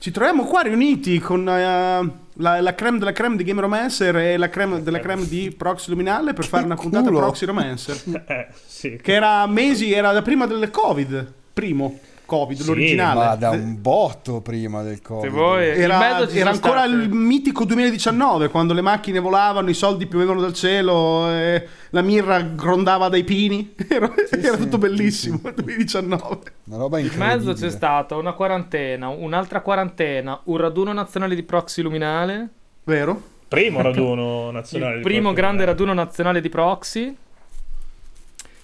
[0.00, 4.38] Ci troviamo qua riuniti con uh, la, la creme della creme di Game Romancer e
[4.38, 7.18] la creme della creme di Proxy Luminale per fare una puntata culo.
[7.18, 8.00] Proxy Romancer.
[8.26, 8.98] Eh, sì.
[9.02, 11.30] che era mesi, era da prima del Covid.
[11.52, 11.98] Primo
[12.30, 13.18] Covid, Sì, l'originale.
[13.18, 15.24] Ma da un botto prima del Covid.
[15.24, 19.74] Se vuoi, in Era, era ancora state- il mitico 2019 quando le macchine volavano, i
[19.74, 23.74] soldi piovevano dal cielo, e la mirra grondava dai pini.
[23.88, 25.40] Era, era sì, tutto bellissimo.
[25.44, 26.38] sì, 2019.
[26.66, 27.36] Una roba In incredibile.
[27.36, 32.48] mezzo c'è stata una quarantena, un'altra quarantena, un raduno nazionale di proxy luminale,
[32.84, 33.20] Vero?
[33.48, 34.92] Primo raduno nazionale.
[34.92, 35.40] il di primo proxy.
[35.40, 37.16] grande raduno nazionale di proxy.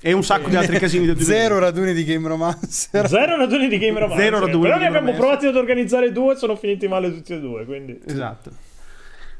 [0.07, 1.25] E un sacco di altri casini del 2020.
[1.49, 3.09] Zero raduni di Game Romancer.
[3.09, 4.25] Zero raduni di Game Romancer.
[4.25, 5.21] Zero raduni Però ne abbiamo Romancer.
[5.21, 7.65] provati ad organizzare due e sono finiti male tutti e due.
[7.65, 7.99] Quindi.
[8.07, 8.51] Esatto.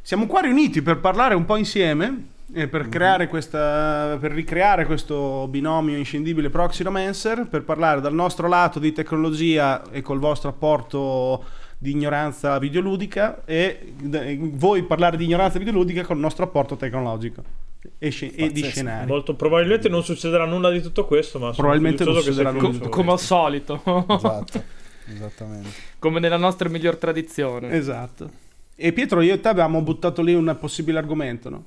[0.03, 5.47] Siamo qua riuniti per parlare un po' insieme e per creare questa per ricreare questo
[5.49, 11.45] binomio inscindibile Proxy Romancer per parlare dal nostro lato di tecnologia e col vostro apporto
[11.79, 17.43] di ignoranza videoludica e d- voi parlare di ignoranza videoludica con il nostro apporto tecnologico
[17.99, 19.07] e, sce- e di scenari.
[19.07, 22.63] Molto probabilmente non succederà nulla di tutto questo, ma Probabilmente non succederà nulla.
[22.63, 22.91] Co- fiducioso.
[22.97, 24.63] come al solito, Esatto.
[25.09, 25.69] Esattamente.
[25.99, 27.71] come nella nostra miglior tradizione.
[27.71, 28.31] Esatto.
[28.75, 31.65] E Pietro, io e te avevamo buttato lì un possibile argomento, no?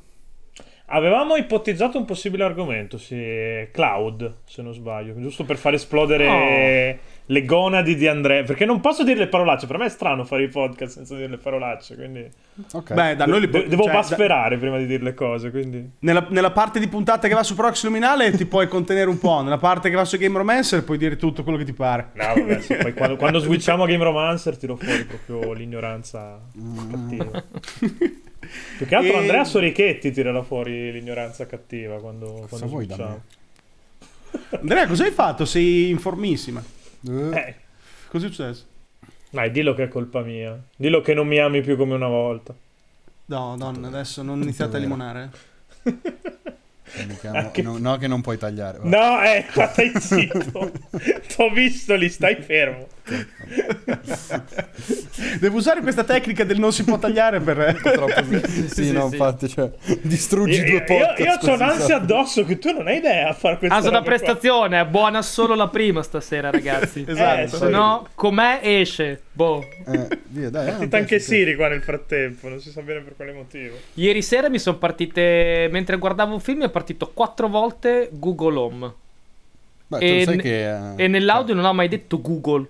[0.92, 7.00] Avevamo ipotizzato un possibile argomento, sì, cloud, se non sbaglio, giusto per far esplodere
[7.32, 10.44] le gonadi di Andrea, perché non posso dire le parolacce, per me è strano fare
[10.44, 12.28] i podcast senza dire le parolacce, quindi
[12.72, 12.94] Ok.
[12.94, 15.92] Beh, da noi li de- devo cioè, da- basferare prima di dire le cose, quindi...
[16.00, 19.42] Nella, nella parte di puntata che va su Proxy Luminale ti puoi contenere un po',
[19.44, 22.10] nella parte che va su Game Romancer puoi dire tutto quello che ti pare.
[22.14, 26.40] No, vabbè, sì, poi quando, quando switchiamo a Game Romancer tiro fuori proprio l'ignoranza
[26.90, 27.44] cattiva.
[28.78, 32.96] Più che altro E- Andrea Sorichetti tirerà fuori l'ignoranza cattiva quando, Cosa quando vuoi da
[32.96, 33.24] switchiamo.
[34.62, 35.46] Andrea, cosa hai fatto?
[35.46, 36.64] Sei informissima.
[37.08, 37.56] Eh, Eh,
[38.10, 38.66] Cosa è successo?
[39.32, 40.60] dai, dillo che è colpa mia.
[40.76, 42.54] Dillo che non mi ami più come una volta.
[43.26, 45.30] No, donna, adesso non iniziate a limonare.
[45.84, 48.80] Ah, no, che- no, no, che non puoi tagliare.
[48.80, 48.90] vabbè.
[48.90, 50.72] No, eh, stai zitto.
[51.36, 52.88] T'ho visto lì, stai fermo.
[55.40, 57.80] Devo usare questa tecnica del non si può tagliare per...
[57.82, 59.16] Troppo sì, Sì, no, sì.
[59.16, 59.70] infatti, cioè,
[60.02, 61.20] distruggi Io, due io, podcast.
[61.20, 63.98] io ho così, un'ansia addosso che tu non hai idea a fare questa una roba
[64.00, 64.08] qua.
[64.08, 67.04] prestazione, è buona solo la prima stasera, ragazzi.
[67.08, 67.42] Esatto.
[67.42, 69.22] Eh, Se no, com'è esce.
[69.32, 69.64] Boh.
[69.88, 73.02] Eh, via, dai, eh, Partita anche piace, Siri qua nel frattempo, non si sa bene
[73.02, 73.76] per quale motivo.
[73.96, 75.68] Ieri sera mi sono partite.
[75.72, 78.94] Mentre guardavo un film, è partito quattro volte Google Home.
[79.88, 80.70] Beh, E sai ne- che...
[80.70, 82.66] eh, E nell'audio non ha mai detto Google.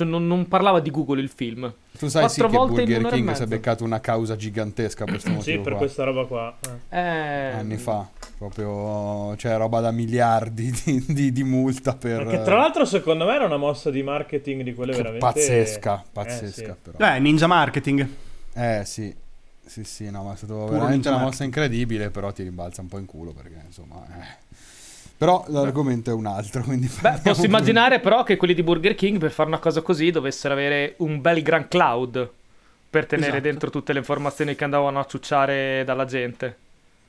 [0.00, 1.72] Cioè, non, non parlava di Google il film.
[1.98, 5.34] Tu sai sì che Burger King si è beccato una causa gigantesca per questo Sì,
[5.36, 5.80] motivo per qua.
[5.80, 6.56] questa roba qua.
[6.88, 6.98] eh.
[6.98, 8.08] Eh, Anni fa,
[8.38, 12.24] proprio, cioè roba da miliardi di, di- di multa per...
[12.24, 15.18] Perché tra l'altro secondo me era una mossa di marketing di quelle veramente...
[15.18, 16.90] pazzesca, Eh, pazzesca sì.
[16.90, 17.14] però.
[17.14, 18.08] Eh, ninja marketing.
[18.54, 19.14] Eh sì,
[19.66, 22.88] sì sì, no, ma è stato Puro veramente una mossa incredibile, però ti rimbalza un
[22.88, 24.02] po' in culo perché insomma...
[24.06, 24.49] eh.
[25.20, 26.86] Però l'argomento è un altro, quindi...
[26.86, 27.46] Beh, posso pure.
[27.46, 31.20] immaginare però che quelli di Burger King per fare una cosa così dovessero avere un
[31.20, 32.30] bel gran cloud
[32.88, 33.42] per tenere Esatto.
[33.42, 36.56] dentro tutte le informazioni che andavano a ciucciare dalla gente.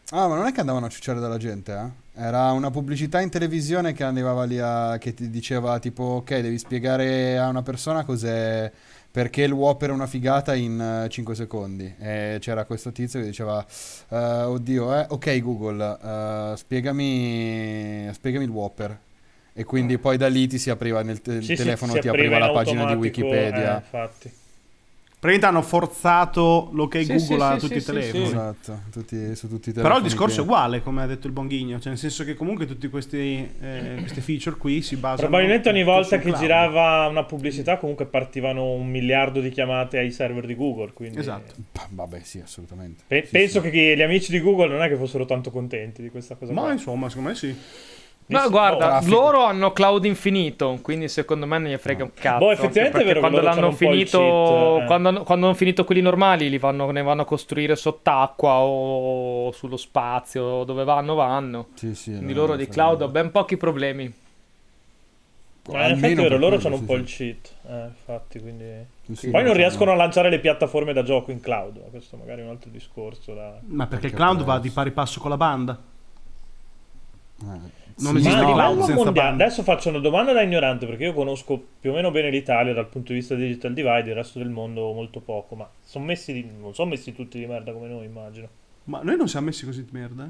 [0.09, 2.21] Ah, ma non è che andavano a ciucciare dalla gente, eh?
[2.21, 4.97] Era una pubblicità in televisione che arrivava lì a...
[4.99, 8.69] che ti diceva tipo, ok, devi spiegare a una persona cos'è...
[9.11, 11.93] perché il Whopper è una figata in 5 secondi.
[11.99, 13.65] E c'era questo tizio che diceva,
[14.09, 18.09] eh, oddio, eh, ok Google, eh, spiegami...
[18.13, 18.99] spiegami il Whopper.
[19.53, 22.07] E quindi poi da lì ti si apriva nel te- Sì, sì, telefono, si ti
[22.07, 23.73] apriva in la pagina di Wikipedia.
[23.73, 24.31] eh, infatti.
[25.21, 28.25] Praticamente hanno forzato l'ok Sì, Google sì, a sì, tutti sì, i telefoni.
[28.25, 28.31] sì.
[28.31, 29.83] Esatto, tutti, su tutti i telefoni.
[29.83, 32.33] Però il discorso che- è uguale, come ha detto il Bonghigno, cioè nel senso che
[32.33, 36.39] comunque tutti questi eh, queste feature qui si basano Probabilmente ogni volta che cloud.
[36.39, 40.91] girava una pubblicità comunque partivano un miliardo di chiamate ai server di Google.
[40.93, 41.53] Quindi Esatto.
[41.71, 43.03] Bah, Vabbè, sì, assolutamente.
[43.05, 43.69] Pe- Sì, penso sì.
[43.69, 46.51] che gli amici di Google non è che fossero tanto contenti di questa cosa.
[46.51, 46.71] Ma qua.
[46.71, 47.55] insomma, secondo me sì.
[48.27, 49.15] No, guarda, traffico.
[49.15, 52.37] loro hanno cloud infinito, quindi secondo me non gli frega un cazzo.
[52.37, 54.85] Boh, effettivamente è perché vero che quando loro l'hanno finito, cheat, eh.
[54.85, 59.75] quando, quando hanno finito quelli normali, li vanno, ne vanno a costruire sott'acqua o sullo
[59.75, 61.67] spazio, dove vanno, vanno.
[61.73, 64.13] Sì, sì, Quindi loro di cloud ho ben pochi problemi.
[65.69, 66.99] Ma in effetti vero, loro hanno un sì, po' sì.
[66.99, 67.53] il cheat.
[67.67, 68.65] Eh, infatti, quindi...
[69.13, 71.89] Sì, Poi non no, riescono a lanciare le piattaforme da gioco in cloud.
[71.91, 73.33] Questo magari è un altro discorso.
[73.33, 73.59] Da...
[73.65, 75.79] Ma perché il cloud va di pari passo con la banda.
[77.41, 79.45] Eh, Non sì, esiste Ma no, livello senza mondiale, banda.
[79.45, 82.87] adesso faccio una domanda da ignorante perché io conosco più o meno bene l'Italia dal
[82.87, 86.49] punto di vista digital divide, il resto del mondo molto poco, ma sono messi di-
[86.59, 88.47] non sono messi tutti di merda come noi, immagino.
[88.85, 90.29] Ma noi non siamo messi così di merda.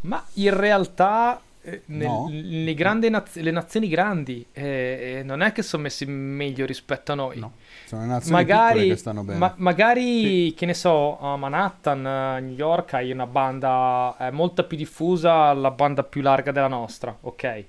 [0.00, 1.40] Ma in realtà
[1.86, 2.28] nel- No?
[2.30, 7.12] le, grandi naz- le nazioni grandi eh, eh, non è che sono messi meglio rispetto
[7.12, 7.38] a noi.
[7.38, 7.52] No.
[7.86, 9.38] Sono nazioni Magari, che stanno bene.
[9.38, 14.64] ma- magari che ne so, a Manhattan, a New York hai una banda è molto
[14.66, 17.64] più diffusa, la banda più larga della nostra, ok.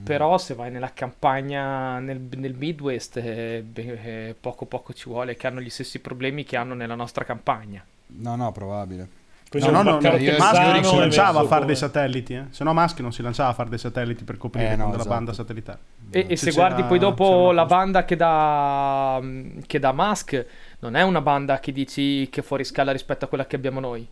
[0.00, 0.02] Mm.
[0.04, 5.46] Però se vai nella campagna nel, nel Midwest, eh, eh, poco poco ci vuole che
[5.46, 7.84] hanno gli stessi problemi che hanno nella nostra campagna.
[8.06, 9.22] No, no, probabile.
[9.52, 12.44] No, no, no, baccano io- Musk non si lanciava a fare dei satelliti, eh.
[12.50, 15.08] se no Musk non si lanciava a fare dei satelliti per coprire Eh, no, esatto.
[15.08, 15.78] banda satellitare.
[16.10, 19.20] E, e Se guardi poi dopo la banda che dà,
[19.66, 20.46] che dà Musk,
[20.80, 23.78] non è una banda che dici che è fuori scala rispetto a quella che abbiamo
[23.78, 24.04] noi.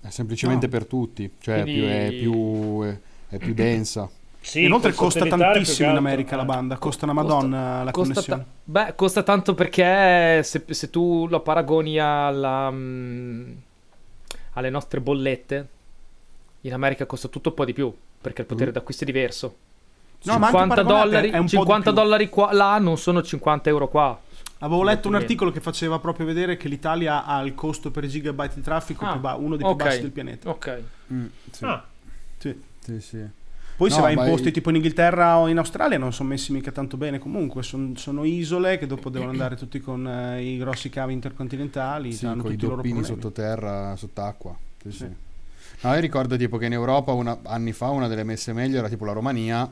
[0.00, 0.72] È semplicemente No.
[0.72, 4.08] per tutti, cioè Quindi- più- è, più, è, è più densa.
[4.40, 6.46] Sì, Inoltre costa tantissimo in America la eh.
[6.46, 8.42] banda, costa una Costa- madonna la costa connessione.
[8.42, 13.50] ta- beh, costa tanto perché se, se tu lo paragoni alla, mm,
[14.58, 15.68] alle nostre bollette,
[16.62, 18.74] in America costa tutto un po' di più, perché il potere Mm.
[18.74, 19.56] d'acquisto è diverso.
[20.24, 22.00] No, ma anche 50 paragonate dollari, è un po' di 50 più.
[22.00, 24.20] dollari qua, là non sono 50 euro qua.
[24.60, 28.56] Avevo letto un articolo che faceva proprio vedere che l'Italia ha il costo per gigabyte
[28.56, 30.50] di traffico Ah, più ba- uno dei più bassi del pianeta.
[30.50, 30.82] Ok.
[31.12, 31.84] Mm, sì, Ah,
[32.38, 32.60] Sì.
[32.80, 33.24] sì, sì.
[33.78, 36.30] Poi se No, vai in posti i- tipo in Inghilterra o in Australia non sono
[36.30, 40.42] messi mica tanto bene comunque, son- sono isole che dopo devono andare tutti con eh,
[40.42, 43.22] i grossi cavi intercontinentali, Sì, hanno con i tutti i loro doppini problemi.
[43.22, 44.56] sottoterra, sott'acqua.
[44.82, 44.96] Sì, Sì.
[44.98, 45.06] sì.
[45.86, 48.88] No, io ricordo tipo che in Europa una- anni fa una delle messe meglio era
[48.88, 49.70] tipo la Romania,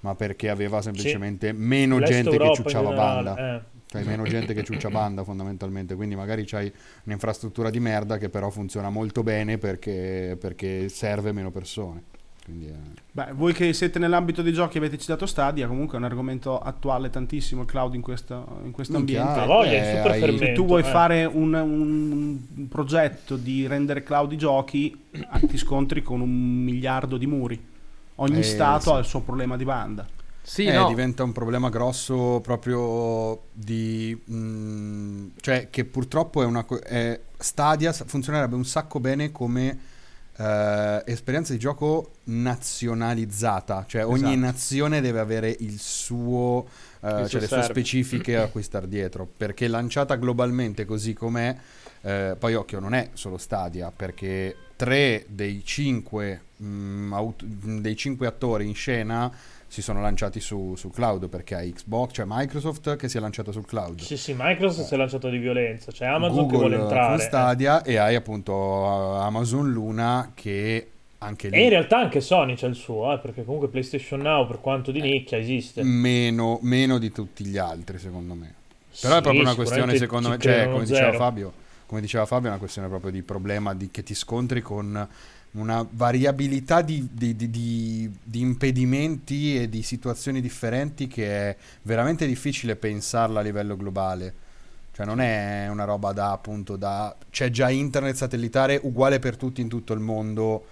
[0.00, 3.56] ma perché aveva semplicemente meno l'Est gente Europa che ciucciava generale, banda.
[3.56, 3.62] eh.
[3.90, 6.70] Cioè meno gente che ciuccia banda fondamentalmente, quindi magari c'hai
[7.04, 12.02] un'infrastruttura di merda che però funziona molto bene perché, perché serve meno persone.
[12.48, 16.04] Quindi, eh, Beh, voi che siete nell'ambito dei giochi avete citato Stadia, comunque è un
[16.06, 19.40] argomento attuale tantissimo il cloud in questo, in questo ambiente.
[19.40, 20.44] Ha voglia, Eh, è super hai- fermento.
[20.46, 20.84] Se tu vuoi eh.
[20.84, 24.96] fare un, un- progetto di rendere cloud i giochi,
[25.28, 26.30] ah, ti scontri con un
[26.62, 27.62] miliardo di muri.
[28.16, 28.90] Ogni Eh, stato sì.
[28.90, 30.06] ha il suo problema di banda.
[30.40, 30.88] Sì, eh, no.
[30.88, 34.18] diventa un problema grosso proprio di...
[34.30, 36.64] mm, cioè che purtroppo è una...
[36.64, 39.78] co- è- Stadia funzionerebbe un sacco bene come
[40.38, 44.36] eh, esperienza di gioco nazionalizzata, cioè ogni Esatto.
[44.38, 46.66] nazione deve avere il suo...
[47.02, 47.64] eh, Il cioè suo le sue server.
[47.64, 51.56] specifiche a cui star dietro, perché lanciata globalmente così com'è,
[52.08, 58.26] eh, poi occhio, non è solo Stadia, perché tre dei cinque, mm, aut- dei cinque
[58.26, 59.30] attori in scena
[59.66, 63.52] si sono lanciati su, su cloud perché hai Xbox, cioè Microsoft che si è lanciata
[63.52, 64.00] sul cloud.
[64.00, 65.92] Sì, sì, Microsoft si è lanciato di violenza.
[65.92, 67.06] C'è Amazon che Google vuole entrare.
[67.08, 67.22] con eh.
[67.22, 72.54] Stadia e hai appunto uh, Amazon Luna che anche E in lì realtà anche Sony
[72.54, 75.82] c'ha il suo, eh, perché comunque PlayStation Now, per quanto di nicchia, esiste.
[75.82, 78.54] meno, meno di tutti gli altri secondo me.
[79.00, 81.10] Però è Sì, proprio una questione secondo me, cioè come zero.
[81.10, 81.52] diceva Fabio,
[81.88, 85.08] come diceva Fabio è una questione proprio di problema di, che ti scontri con
[85.52, 92.26] una variabilità di, di- di- di- di impedimenti e di situazioni differenti che è veramente
[92.26, 94.34] difficile pensarla a livello globale.
[94.92, 97.16] Cioè non è una roba da appunto da...
[97.30, 100.66] C'è già internet satellitare uguale per tutti in tutto il mondo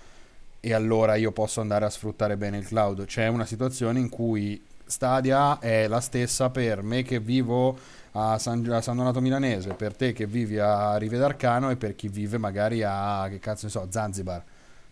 [0.60, 3.06] e allora io posso andare a sfruttare bene il cloud.
[3.06, 7.76] C'è una situazione in cui Stadia è la stessa per me che vivo
[8.12, 11.94] a San, a San Donato Milanese, per te che vivi a Rive d'Arcano e per
[11.94, 14.42] chi vive magari a, che cazzo ne so, Zanzibar,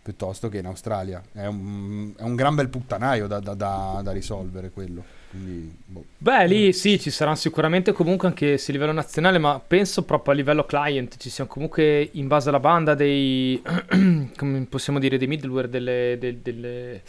[0.02, 1.22] piuttosto che in Australia.
[1.32, 5.02] È un, è un gran bel puttanaio da, da- da- da risolvere quello.
[5.30, 6.04] Quindi, boh.
[6.18, 10.34] Beh, lì sì, ci saranno sicuramente comunque anche se a livello nazionale, ma penso proprio
[10.34, 13.62] a livello client ci siano comunque in base alla banda dei,
[14.36, 17.02] come possiamo dire, dei middleware, delle, del- delle,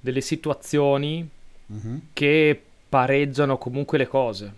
[0.00, 1.36] delle situazioni
[1.70, 2.00] Mhm.
[2.12, 4.52] che pareggiano comunque le cose.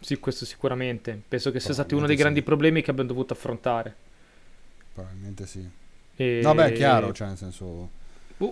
[0.00, 1.18] Sì, questo sicuramente.
[1.28, 2.44] Penso che sia stato uno dei Probabilmente grandi sì.
[2.46, 3.94] problemi che abbiamo dovuto affrontare.
[4.94, 5.66] Probabilmente sì.
[6.16, 7.98] E- No, beh, è chiaro, cioè nel senso...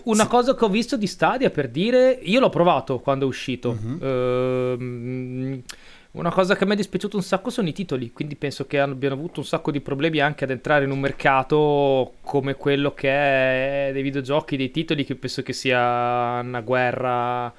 [0.05, 0.29] Una Sì.
[0.29, 3.73] cosa che ho visto di Stadia per dire, io l'ho provato quando è uscito.
[3.73, 3.99] Mhm.
[4.03, 5.63] Ehm,
[6.13, 9.15] una cosa che mi è dispiaciuto un sacco sono i titoli, quindi penso che abbiano
[9.15, 13.91] avuto un sacco di problemi anche ad entrare in un mercato come quello che è
[13.93, 17.53] dei videogiochi, dei titoli, che penso che sia una guerra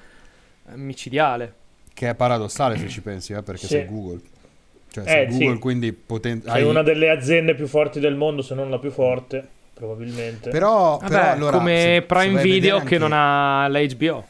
[0.74, 1.54] micidiale.
[1.92, 3.74] Che è paradossale se ci pensi, eh, perché Sì.
[3.74, 4.20] sei Google.
[4.90, 5.38] Cioè, sei Eh, sì.
[5.38, 8.90] Google, quindi poten- Sei una delle aziende più forti del mondo, se non la più
[8.90, 10.50] forte, probabilmente.
[10.50, 13.68] Però, Vabbè, però allora, come se- se Prime a Video vedere che anche- non ha
[13.68, 14.24] la HBO,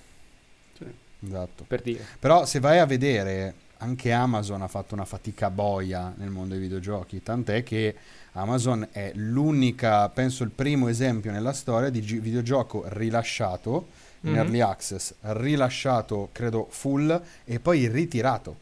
[1.24, 1.64] Esatto.
[1.66, 2.04] per dire.
[2.18, 6.62] Però se vai a vedere, anche Amazon ha fatto una fatica boia nel mondo dei
[6.62, 7.94] videogiochi, tant'è che
[8.32, 13.88] Amazon è l'unica, penso il primo esempio nella storia di gi- videogioco rilasciato
[14.22, 14.36] in Mhm.
[14.36, 18.56] early access, rilasciato credo full e poi ritirato.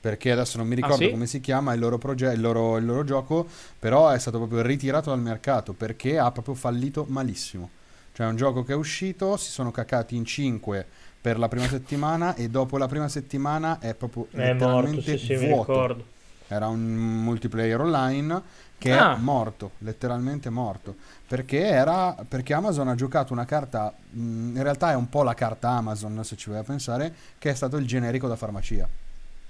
[0.00, 1.10] Perché adesso non mi ricordo sì?
[1.10, 3.46] come si chiama il loro, proge- il, loro, il loro gioco,
[3.78, 7.68] però è stato proprio ritirato dal mercato perché ha proprio fallito malissimo.
[8.12, 10.86] Cioè è un gioco che è uscito, si sono cacati in 5
[11.20, 15.18] per la prima settimana e dopo la prima settimana è proprio È morto, letteralmente sì,
[15.18, 15.72] sì, mi vuoto.
[15.72, 16.04] ricordo.
[16.46, 16.80] Era un
[17.24, 18.42] multiplayer online
[18.78, 19.14] che Ah.
[19.16, 20.94] è morto, letteralmente morto.
[21.26, 25.34] Perché, era, perché Amazon ha giocato una carta, mh, in realtà è un po' la
[25.34, 28.88] carta Amazon, se ci vuoi pensare, che è stato il generico da farmacia.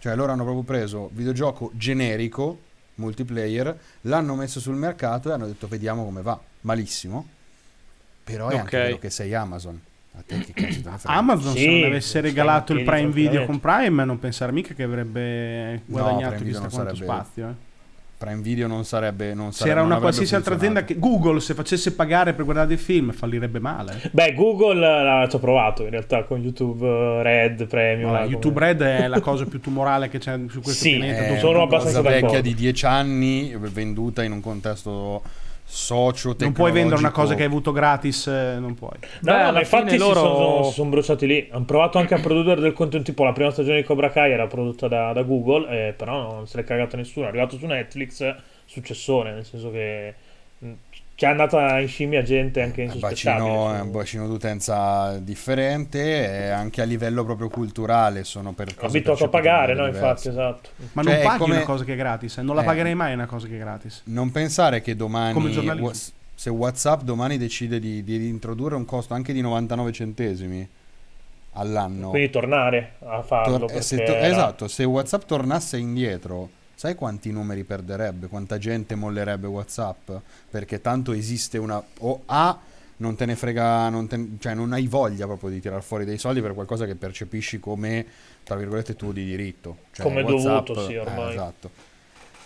[0.01, 2.61] Cioè loro hanno proprio preso videogioco generico,
[2.97, 6.39] multiplayer, l'hanno messo sul mercato e hanno detto vediamo come va.
[6.63, 7.27] Malissimo.
[8.25, 9.81] Però è anche vero che sei Amazon.
[10.17, 10.83] A te che?
[11.05, 13.61] Amazon Sì, se non avesse regalato il Prime Video con.
[13.61, 17.67] Prime non pensare mica che avrebbe guadagnato Video chissà non quanto sarebbe- spazio eh.
[18.19, 19.33] Prime Video non sarebbe...
[19.33, 22.45] Non se sarebbe- era non una qualsiasi altra azienda che Google se facesse pagare per
[22.45, 24.11] guardare dei film fallirebbe male eh.
[24.13, 28.09] Beh, Google l'ha- ci ha provato in realtà con YouTube eh, Red Premium.
[28.09, 30.97] Allora, là, YouTube come- Red è la cosa più tumorale che c'è su questo Sì,
[30.97, 32.49] pianeta eh, dove- sono una abbastanza cosa vecchia d'accordo.
[32.49, 35.23] di dieci anni venduta in un contesto
[35.71, 38.89] socio non puoi vendere una cosa che hai avuto gratis eh, non puoi
[39.21, 41.49] No, Beh, no, ma infatti fine si loro- sono, si sono bruciati lì.
[41.51, 43.11] Hanno provato anche a produrre del contenuto.
[43.11, 46.47] Tipo, la prima stagione di Cobra Kai era prodotta da, da Google, eh, però non
[46.47, 47.27] se l'è cagato nessuno.
[47.27, 48.35] È arrivato su Netflix,
[48.65, 50.15] successone, nel senso che
[51.19, 53.33] ci è andata in scimmia gente anche insospettabile.
[53.51, 58.73] bacino, è su- un bacino d'utenza differente e anche a livello proprio culturale sono per
[58.77, 59.81] cose abituato a in pagare, no?
[59.87, 60.69] modo Infatti, esatto.
[60.93, 62.43] ma Cioè, non paghi come- una cosa che è gratis eh.
[62.43, 62.65] non la Eh.
[62.67, 65.93] pagherei mai una cosa che è gratis Non pensare che Come domani wa-
[66.37, 70.69] se WhatsApp domani decide di, di introdurre un costo anche di 99 centesimi
[71.55, 72.11] all'anno.
[72.11, 73.59] Quindi tornare a farlo.
[73.67, 76.49] Tor- eh, se to- era- Esatto, se WhatsApp tornasse indietro,
[76.79, 78.29] sai quanti numeri perderebbe?
[78.29, 80.13] Quanta gente mollerebbe WhatsApp?
[80.49, 82.57] Perché tanto esiste una o A
[82.99, 86.19] non te ne frega, non te- cioè non hai voglia proprio di tirar fuori dei
[86.19, 88.07] soldi per qualcosa che percepisci come
[88.45, 89.79] tra virgolette tuo di diritto.
[89.91, 91.29] Cioè, Come WhatsApp- dovuto, sì, ormai.
[91.29, 91.71] eh, esatto.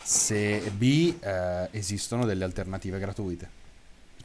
[0.02, 3.60] Se B eh, esistono delle alternative gratuite.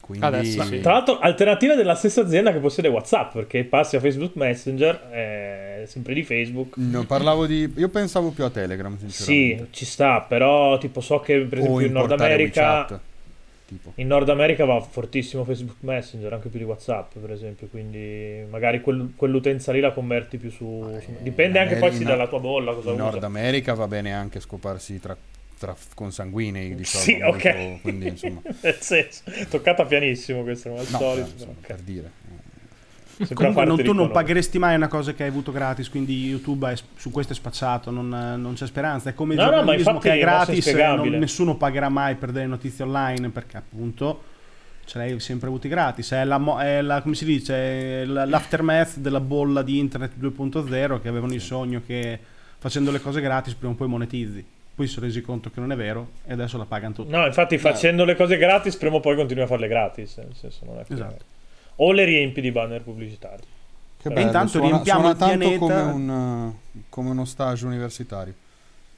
[0.08, 0.80] Quindi Adesso sì.
[0.80, 5.82] Tra l'altro, alternativa della stessa azienda che possiede WhatsApp, perché passi a Facebook Messenger, è
[5.86, 6.76] sempre di Facebook.
[6.78, 9.64] No, parlavo di io pensavo più a Telegram, sinceramente.
[9.64, 13.00] Sì, ci sta, però tipo so che per esempio in Nord America WeChat,
[13.66, 13.92] tipo.
[13.96, 18.80] in Nord America va fortissimo Facebook Messenger, anche più di WhatsApp, per esempio, quindi magari
[18.80, 22.40] quel- quell'utenza lì la converti più su, su- dipende in anche poi sì dalla tua
[22.40, 23.04] bolla cosa In usa.
[23.10, 25.14] Nord America va bene anche scoparsi tra,
[25.58, 27.02] tra consanguinei, diciamo.
[27.04, 27.80] Sì, molto- ok.
[27.82, 31.28] Quindi insomma, Nel senso, toccata pianissimo questo, come al no, solito.
[31.32, 31.66] insomma, ok.
[31.66, 32.10] per dire.
[33.34, 36.76] Comunque non- tu non pagheresti mai una cosa che hai avuto gratis, quindi YouTube è-
[36.96, 39.10] su questo è spacciato, non, non c'è speranza.
[39.10, 42.84] È come il No, giornalismo che è gratis, non- nessuno pagherà mai per delle notizie
[42.84, 44.22] online perché appunto
[44.84, 46.12] ce l'hai sempre avuti gratis.
[46.12, 51.32] È la, è la- come si dice, l'aftermath della bolla di Internet 2.0 che avevano
[51.34, 52.18] il sogno che
[52.58, 54.44] facendo le cose gratis prima o poi monetizzi.
[54.78, 57.10] Poi si sono resi conto che non è vero e adesso la pagano tutti.
[57.10, 60.16] No, infatti facendo le cose gratis, prima o poi continui a farle gratis.
[60.18, 61.24] Nel senso, non è che- Esatto.
[61.80, 63.42] O le riempi di banner pubblicitari.
[64.00, 67.24] Che E bello, intanto suona, riempiamo suona il tanto pianeta- come, un, uh, come uno
[67.24, 68.34] stage universitario.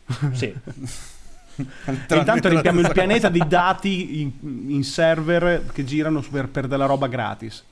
[0.33, 0.55] Sì.
[1.57, 4.31] E intanto riempiamo il pianeta di dati in,
[4.69, 7.65] in server che girano per, per della roba gratis.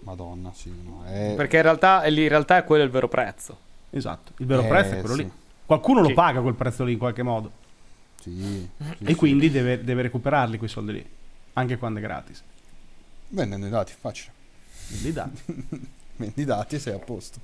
[0.00, 0.70] Madonna, sì.
[0.82, 3.56] no, è- Perché in realtà, in realtà è quello il vero prezzo.
[3.90, 5.30] Esatto, il vero eh, prezzo è quello sì, lì.
[5.70, 6.08] Qualcuno Sì.
[6.08, 7.52] lo paga quel prezzo lì in qualche modo
[8.20, 9.14] Sì, sì, e sì.
[9.14, 11.06] quindi deve, deve recuperarli quei soldi lì,
[11.52, 12.42] anche quando è gratis.
[13.28, 14.32] Vendendo i dati, facile.
[15.02, 15.40] Li dati.
[16.16, 17.38] Vendi i dati e sei a posto.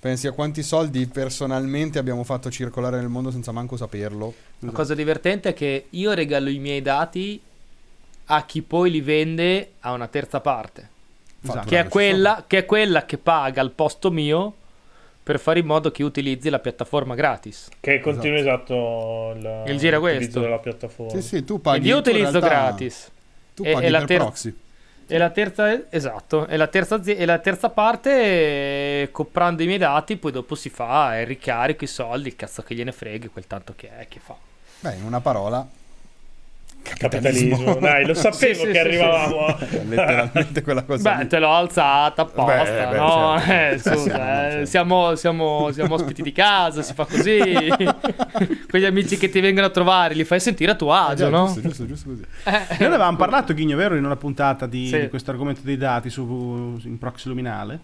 [0.00, 4.32] Pensi a quanti soldi personalmente abbiamo fatto circolare nel mondo senza manco saperlo?
[4.60, 7.38] La cosa divertente è che io regalo i miei dati
[8.24, 10.88] a chi poi li vende a una terza parte.
[11.42, 11.68] Esatto.
[11.68, 14.54] Che è, Fatturarci quella, che è quella che paga al posto mio
[15.30, 17.68] per fare in modo che utilizzi la piattaforma gratis.
[17.78, 20.40] Che continua esatto, il, Il giro è questo.
[20.40, 21.12] della piattaforma.
[21.20, 21.86] Sì, sì, tu paghi.
[21.86, 23.10] Io utilizzo realtà- gratis.
[23.54, 24.58] Tu E- paghi e la per ter- proxy.
[25.06, 30.16] E la terza, esatto, e la terza, e la terza parte, comprando i miei dati,
[30.16, 33.72] poi dopo si fa il ricarico, i soldi, il cazzo che gliene freghi, quel tanto
[33.76, 34.34] che è, che fa.
[34.80, 35.66] Beh, in una parola,
[36.82, 41.14] Capitalismo, dai, lo sapevo Sì, sì, che sì, arrivavamo è letteralmente quella cosa.
[41.16, 41.28] Beh, lì.
[41.28, 43.36] te l'ho alzata apposta, Beh, beh, no?
[43.38, 43.88] certo.
[43.90, 44.66] Eh, scusa, Siamo, eh, certo.
[44.66, 47.38] siamo, siamo- siamo ospiti di casa, si fa così.
[48.68, 51.44] Quegli amici che ti vengono a trovare, li fai sentire a tuo agio, già, no?
[51.46, 52.22] Giusto, giusto, giusto così.
[52.44, 55.00] Eh, Noi ne avevamo parlato, Ghigno, vero, in una puntata di, Sì.
[55.00, 57.78] di questo argomento dei dati su, in Proxy Luminale.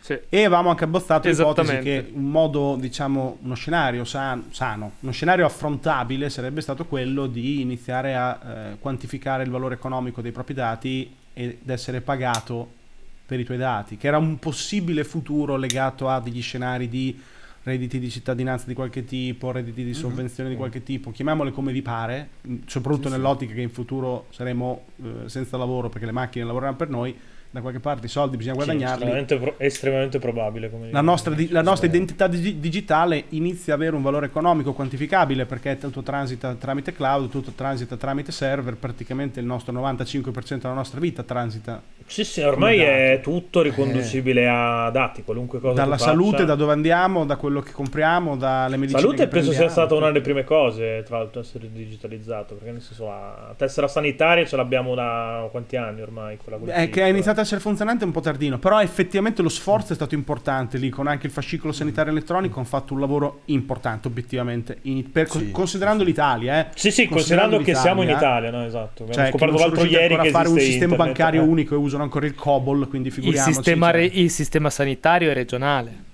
[0.00, 0.18] Sì.
[0.28, 5.44] E avevamo anche abbozzato l'ipotesi che un modo, diciamo, uno scenario san- sano, uno scenario
[5.44, 11.14] affrontabile sarebbe stato quello di iniziare a eh, quantificare il valore economico dei propri dati
[11.32, 12.78] ed essere pagato
[13.26, 17.16] per i tuoi dati, che era un possibile futuro legato a degli scenari di
[17.62, 21.82] redditi di cittadinanza di qualche tipo, redditi di sovvenzione di qualche tipo, chiamiamole come vi
[21.82, 22.30] pare,
[22.66, 23.16] soprattutto Sì, sì.
[23.20, 27.16] nell'ottica che in futuro saremo eh, senza lavoro perché le macchine lavoreranno per noi,
[27.52, 28.92] da qualche parte i soldi bisogna guadagnarli.
[28.94, 30.70] estremamente, pro- estremamente probabile.
[30.70, 34.72] Come La nostra, di- la nostra identità digi- digitale inizia ad avere un valore economico
[34.72, 40.74] quantificabile perché tutto transita tramite cloud, tutto transita tramite server, praticamente il nostro 95% della
[40.74, 45.74] nostra vita transita Sì, sì, ormai è tutto riconducibile a dati, qualunque cosa.
[45.74, 46.44] dalla salute, faccia.
[46.44, 50.20] da dove andiamo, da quello che compriamo, dalle medicine Salute penso sia stata una delle
[50.20, 52.54] prime cose, tra l'altro, essere digitalizzato.
[52.54, 56.36] Perché nel senso la tessera sanitaria ce l'abbiamo da quanti anni ormai?
[56.36, 56.92] Quella È chip.
[56.94, 57.06] che ha
[57.40, 60.88] iniziato a essere funzionante un po' tardino, però effettivamente lo sforzo è stato importante lì,
[60.90, 65.50] con anche il fascicolo sanitario elettronico hanno fatto un lavoro importante obiettivamente, in- per- Sì,
[65.50, 66.60] considerando l'Italia.
[66.60, 66.66] Eh.
[66.74, 68.12] Sì, sì, considerando che l'Italia, siamo in eh.
[68.12, 68.64] Italia, no?
[68.64, 69.02] Esatto.
[69.04, 71.46] Abbiamo Cioè, che scoperto l'altro ieri ancora che fare un sistema internet, bancario eh.
[71.46, 73.52] unico e usano ancora il COBOL, quindi Il figuriamoci.
[73.54, 73.96] sistema, cioè.
[73.96, 76.08] re- il sistema sanitario è regionale.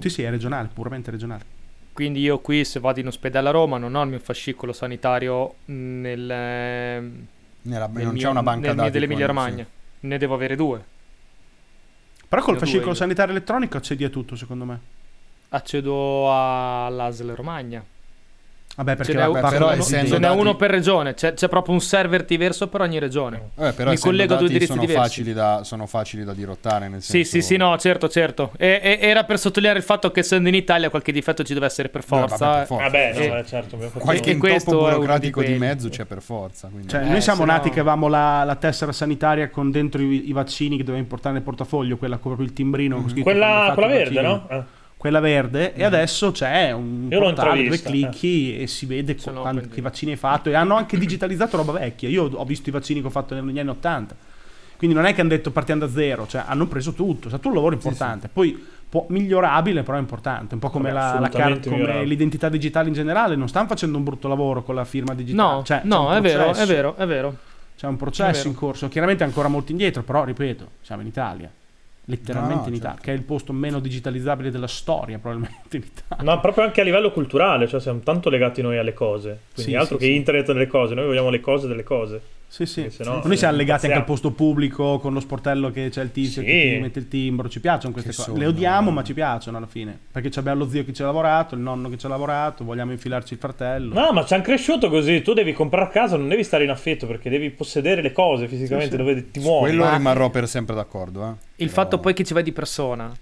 [0.00, 1.42] Sì, sì, è regionale, puramente regionale.
[1.92, 5.54] Quindi io qui se vado in ospedale a Roma non ho il mio fascicolo sanitario
[5.66, 9.66] nel, Nella- nel non mio- c'è una banca nel mio dati dell'Emilia con- Romagna.
[10.06, 10.84] Ne devo avere due.
[12.28, 12.94] Però col fascicolo io.
[12.94, 14.80] sanitario elettronico accedi a tutto, secondo me.
[15.50, 17.84] Accedo all'ASL Romagna.
[18.76, 21.14] Vabbè, perché Ce n'è, uno- parlo però essendo ce n'è dati- uno per regione.
[21.14, 23.48] C'è, c'è proprio un server diverso per ogni regione.
[23.58, 25.02] Eh, però Mi collego a due indirizzi sono diversi.
[25.02, 26.88] facili, da, sono facili da dirottare.
[26.88, 27.30] Nel Sì, senso...
[27.30, 28.50] sì, sì, no, certo, certo.
[28.58, 31.64] E- e- era per sottolineare il fatto che essendo in Italia qualche difetto ci deve
[31.66, 32.36] essere per Eh, forza.
[32.36, 32.84] vabbè, per forza.
[32.84, 33.22] Vabbè, no, Sì.
[33.28, 33.76] eh, certo.
[33.98, 36.68] Qualche questo intoppo uno burocratico di di, mezzo c'è per forza.
[36.68, 40.02] quindi- Cioè, Eh, noi siamo nati no- che avevamo la, la tessera sanitaria con dentro
[40.02, 43.02] i, i vaccini che dovevamo portare nel portafoglio, quella con proprio il timbrino.
[43.14, 44.46] hai Quella, quella verde, no?
[44.96, 44.98] Eh.
[44.98, 49.62] Quella verde, e adesso c'è un Io portale dove clicchi e si vede Sono quando-
[49.70, 50.48] che vaccini hai fatto.
[50.48, 52.08] E hanno anche digitalizzato roba vecchia.
[52.08, 54.16] Io ho visto i vaccini che ho fatto negli anni 80.
[54.76, 57.26] Quindi non è che hanno detto partiamo da zero, cioè hanno preso tutto.
[57.26, 58.28] È stato un lavoro importante.
[58.32, 60.54] Poi può- migliorabile, però è importante.
[60.54, 63.36] Un po' come, Vabbè, la, la car- come l'identità digitale in generale.
[63.36, 65.50] Non stanno facendo un brutto lavoro con la firma digitale.
[65.56, 67.36] No, Cioè, no, è vero, è vero, è vero.
[67.76, 71.50] C'è un processo in corso, chiaramente ancora molto indietro, però ripeto, siamo in Italia.
[72.08, 73.02] Letteralmente No, no, in Italia, certo.
[73.04, 76.24] che è il posto meno digitalizzabile della storia, probabilmente in Italia.
[76.24, 79.40] Ma proprio anche a livello culturale, cioè siamo tanto legati noi alle cose.
[79.54, 80.16] Quindi Sì, altro sì, che sì.
[80.16, 82.20] internet delle cose, noi vogliamo le cose delle cose.
[82.48, 82.88] Sì, sì.
[82.88, 86.40] Sennò- Noi siamo legati anche al posto pubblico, con lo sportello che c'è il tizio
[86.40, 86.46] Sì.
[86.46, 87.48] che ti mette il timbro.
[87.48, 88.28] Ci piacciono queste Che cose.
[88.30, 88.92] sogno, Le odiamo, eh.
[88.94, 89.98] ma ci piacciono alla fine.
[90.10, 92.92] Perché abbiamo lo zio che ci ha lavorato, il nonno che ci ha lavorato, vogliamo
[92.92, 93.92] infilarci il fratello.
[93.92, 95.20] No, ma ci hanno cresciuto così.
[95.22, 98.46] Tu devi comprare a casa, non devi stare in affitto perché devi possedere le cose
[98.48, 99.04] fisicamente Sì, sì.
[99.04, 99.66] dove ti muovi.
[99.68, 101.22] Quello Ma- rimarrò per sempre d'accordo.
[101.24, 101.28] eh.
[101.56, 103.12] Il Però- fatto poi che ci vai di persona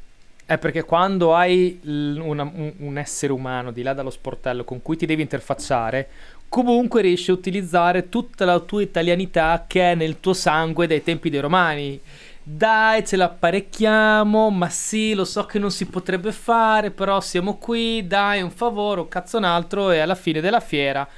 [0.47, 4.83] è perché quando hai l- una- un, un essere umano di là dallo sportello con
[4.83, 6.07] cui ti devi interfacciare,
[6.55, 11.29] comunque riesci a utilizzare tutta la tua italianità che è nel tuo sangue dai tempi
[11.29, 12.01] dei romani.
[12.41, 18.07] Dai, ce l'apparecchiamo, ma sì, lo so che non si potrebbe fare, però siamo qui,
[18.07, 21.09] dai, un favore, un cazzo un altro e alla fine della fiera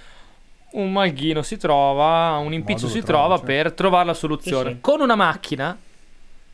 [0.69, 3.47] un malghino si trova, un impiccio si lo trovi, trova certo.
[3.47, 4.69] per trovare la soluzione.
[4.71, 4.81] Sì, sì.
[4.81, 5.77] Con una macchina,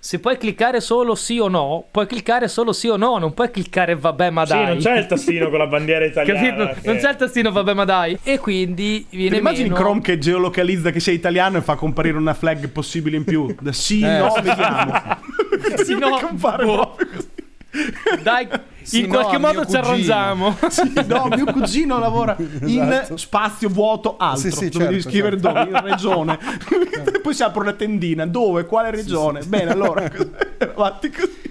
[0.04, 3.52] se puoi cliccare solo sì o no, puoi cliccare solo sì o no, non puoi
[3.52, 4.66] cliccare vabbè ma Sì, dai.
[4.66, 6.40] non c'è il tastino con la bandiera italiana.
[6.40, 6.80] Capito?
[6.80, 8.18] che- Non c'è il tastino vabbè ma dai.
[8.24, 9.80] E quindi Ti viene immagini meno...
[9.80, 13.54] Chrome che geolocalizza che sei italiano e fa comparire una flag possibile in più?
[13.60, 14.18] Da sì, Eh.
[14.18, 15.20] no, vediamo.
[15.84, 16.72] Sì, no, compare boh.
[16.96, 17.06] proprio.
[18.22, 18.48] Dai,
[18.82, 20.56] Sì, in no, qualche modo ci arrangiamo.
[20.68, 23.16] Sì, no, mio cugino lavora in Esatto.
[23.16, 24.50] spazio vuoto altro.
[24.50, 25.58] Sì, sì, dove devi certo, scrivere certo.
[25.64, 26.38] dove, in regione.
[27.22, 28.26] Poi si apre una tendina.
[28.26, 28.66] Dove?
[28.66, 29.40] Quale regione?
[29.44, 30.10] Bene, allora.
[30.58, 31.50] Avanti così.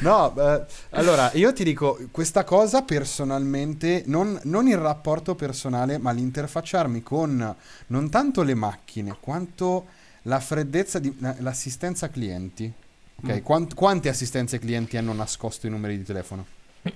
[0.00, 6.10] No, eh, allora io ti dico questa cosa personalmente, non, non il rapporto personale, ma
[6.10, 7.54] l'interfacciarmi con
[7.86, 9.86] non tanto le macchine quanto
[10.22, 12.70] la freddezza di la- l'assistenza clienti.
[13.22, 16.44] Ok, Quant- quante assistenze clienti hanno nascosto i numeri di telefono?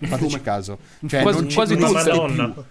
[0.01, 0.79] Fateci caso.
[1.07, 2.63] Cioè, Quasi- non ci- quasi non più.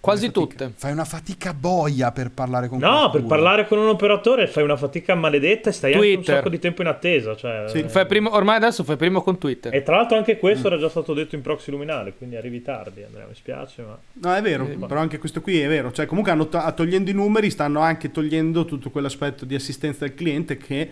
[0.00, 0.72] Quasi tutte.
[0.76, 3.26] Fai una fatica boia per parlare con No, per qualcuno.
[3.26, 6.36] parlare con un operatore fai una fatica maledetta e stai anche un Twitter.
[6.36, 7.34] sacco di tempo in attesa.
[7.34, 9.74] Cioè, Sì, eh, Fai primo- ormai adesso fai primo con Twitter.
[9.74, 13.02] E tra l'altro anche questo era già stato detto in proxy luminale, quindi arrivi tardi,
[13.02, 13.98] Andrea, mi spiace, ma...
[14.12, 15.90] No, è vero, però anche questo qui è vero.
[15.90, 20.14] Cioè, comunque hanno to- togliendo i numeri, stanno anche togliendo tutto quell'aspetto di assistenza al
[20.14, 20.90] cliente che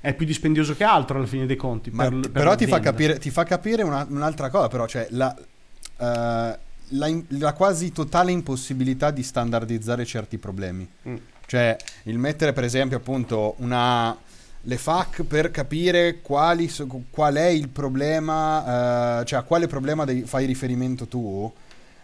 [0.00, 1.90] è più dispendioso che altro alla fine dei conti.
[1.90, 5.06] Ma per- per però ti fa capire, ti fa capire una- un'altra cosa, però, cioè
[5.10, 6.58] la, eh,
[6.92, 10.88] la in- la quasi totale impossibilità di standardizzare certi problemi.
[11.08, 11.16] Mm.
[11.46, 14.16] Cioè, il mettere per esempio appunto una
[14.62, 16.70] le FAC per capire quali
[17.10, 21.50] qual è il problema, eh, cioè a quale problema devi- fai riferimento tu,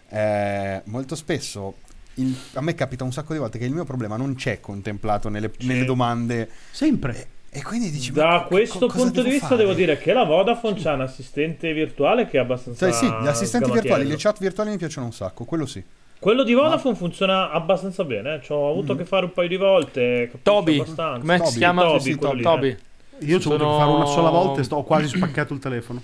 [0.09, 1.75] eh, molto spesso
[2.15, 5.29] il- a me capita un sacco di volte che il mio problema non c'è contemplato
[5.29, 5.67] nelle, Sì.
[5.67, 7.27] nelle domande Sempre.
[7.57, 9.61] E quindi dici ma Da co- questo punto di vista fare?
[9.61, 12.85] devo dire che la Vodafone c'ha un assistente virtuale che è abbastanza...
[12.91, 15.83] Cioè, sì, gli assistenti virtuali, le chat virtuali mi piacciono un sacco, quello sì.
[16.19, 18.41] Quello di Vodafone funziona abbastanza bene, eh.
[18.41, 21.83] ci ho avuto a che fare un paio di volte, Toby, come Toby, si chiama?
[21.83, 22.67] Toby, Sì, sì, quello lì, Toby.
[22.69, 22.77] eh.
[23.25, 25.53] Io ci ho avuto Sono- che fare una sola volta e sto, ho quasi spaccato
[25.53, 26.01] il telefono.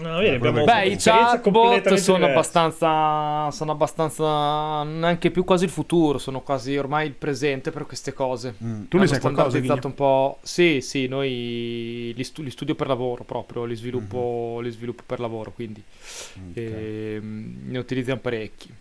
[0.00, 2.24] No, vedi, abbiamo Beh, i chatbot sono diverse.
[2.24, 8.12] abbastanza, sono abbastanza neanche più quasi il futuro, sono quasi ormai il presente per queste
[8.12, 8.54] cose.
[8.62, 8.84] Mm.
[8.88, 10.38] Tu Hanno sai qualcosa, standardizzato un po'.
[10.42, 15.18] Sì, sì, noi li, stu- li studio per lavoro proprio, li sviluppo, li sviluppo per
[15.18, 16.56] lavoro, quindi Ok.
[16.56, 18.72] ehm, ne utilizziamo parecchi.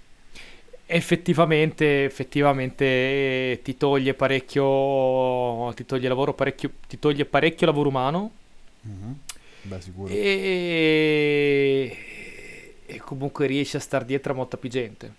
[0.90, 8.32] Effettivamente, effettivamente eh, ti toglie parecchio, ti toglie lavoro parecchio, ti toglie parecchio lavoro umano
[8.84, 9.16] Mhm.
[9.62, 10.14] Beh, sicuro.
[10.14, 11.96] e,
[12.86, 15.14] e comunque riesci a star dietro a molta più gente.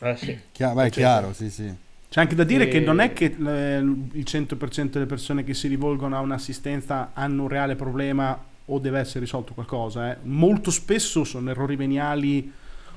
[0.00, 0.38] Eh sì.
[0.52, 1.72] Chia- beh, è chiaro, sì, sì.
[2.08, 5.54] C'è anche da dire E- che non è che eh, il 100% delle persone che
[5.54, 10.10] si rivolgono a un'assistenza hanno un reale problema o deve essere risolto qualcosa.
[10.12, 10.16] eh.
[10.22, 12.50] Molto spesso sono errori veniali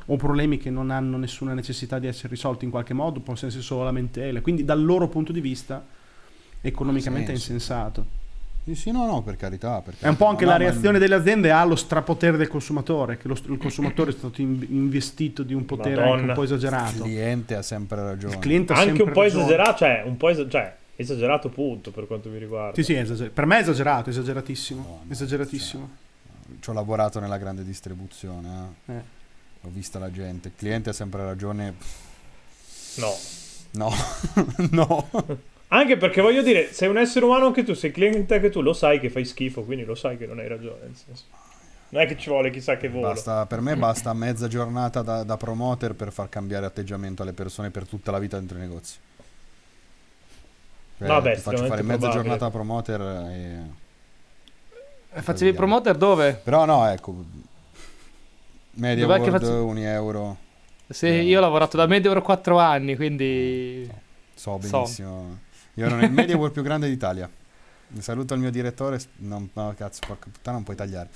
[0.07, 3.63] o problemi che non hanno nessuna necessità di essere risolti in qualche modo, possono essere
[3.63, 4.41] solo lamentele.
[4.41, 5.85] Quindi dal loro punto di vista
[6.61, 8.21] economicamente è insensato.
[8.65, 9.81] Sì, sì, no, no, per carità.
[9.81, 10.17] per È un carità.
[10.23, 14.11] po' anche No, la reazione delle aziende allo strapotere del consumatore, che lo, il consumatore
[14.11, 17.03] è stato in- investito di un potere anche un po' Il esagerato.
[17.03, 18.35] cliente ha sempre ragione.
[18.35, 21.91] Il cliente ha Anche sempre un po' esagerato, cioè, un po' es- cioè, esagerato punto
[21.91, 22.75] per quanto mi riguarda.
[22.75, 24.81] Sì, sì, esager- per me è esagerato, esageratissimo.
[24.81, 25.89] Madonna, esageratissimo.
[26.61, 28.49] Ci ho lavorato nella grande distribuzione.
[28.85, 28.93] eh.
[28.93, 29.01] Eh.
[29.63, 30.49] Ho visto la gente.
[30.49, 31.73] Il cliente ha sempre ragione.
[32.95, 33.11] No.
[33.71, 33.91] No,
[34.71, 35.07] no.
[35.73, 38.73] Anche perché voglio dire, sei un essere umano anche tu, sei cliente anche tu, lo
[38.73, 40.81] sai che fai schifo, quindi lo sai che non hai ragione.
[40.83, 41.23] Nel senso.
[41.89, 43.07] Non è che ci vuole chissà che volo.
[43.07, 47.71] Basta- per me basta mezza giornata da, da promoter per far cambiare atteggiamento alle persone
[47.71, 48.97] per tutta la vita dentro i negozi.
[50.99, 52.13] Cioè, Vabbè, ti faccio fare mezza probabile.
[52.13, 53.59] giornata da promoter e...
[55.15, 56.39] Eh, Facevi il promoter dove?
[56.43, 57.15] Però no, ecco.
[58.75, 60.37] Media Dov'è World, faccio- 1 euro.
[60.87, 61.21] Sì, Eh.
[61.23, 63.89] io ho lavorato da Media Euro 4 anni, quindi...
[64.35, 65.51] So So.
[65.75, 67.29] Io ero nel Media World più grande d'Italia.
[67.89, 68.99] Mi saluto il mio direttore.
[69.17, 71.09] Non, no, cazzo, porca puttana, non puoi tagliare.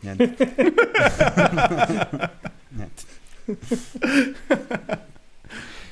[0.00, 0.34] Niente.
[2.68, 3.02] Niente.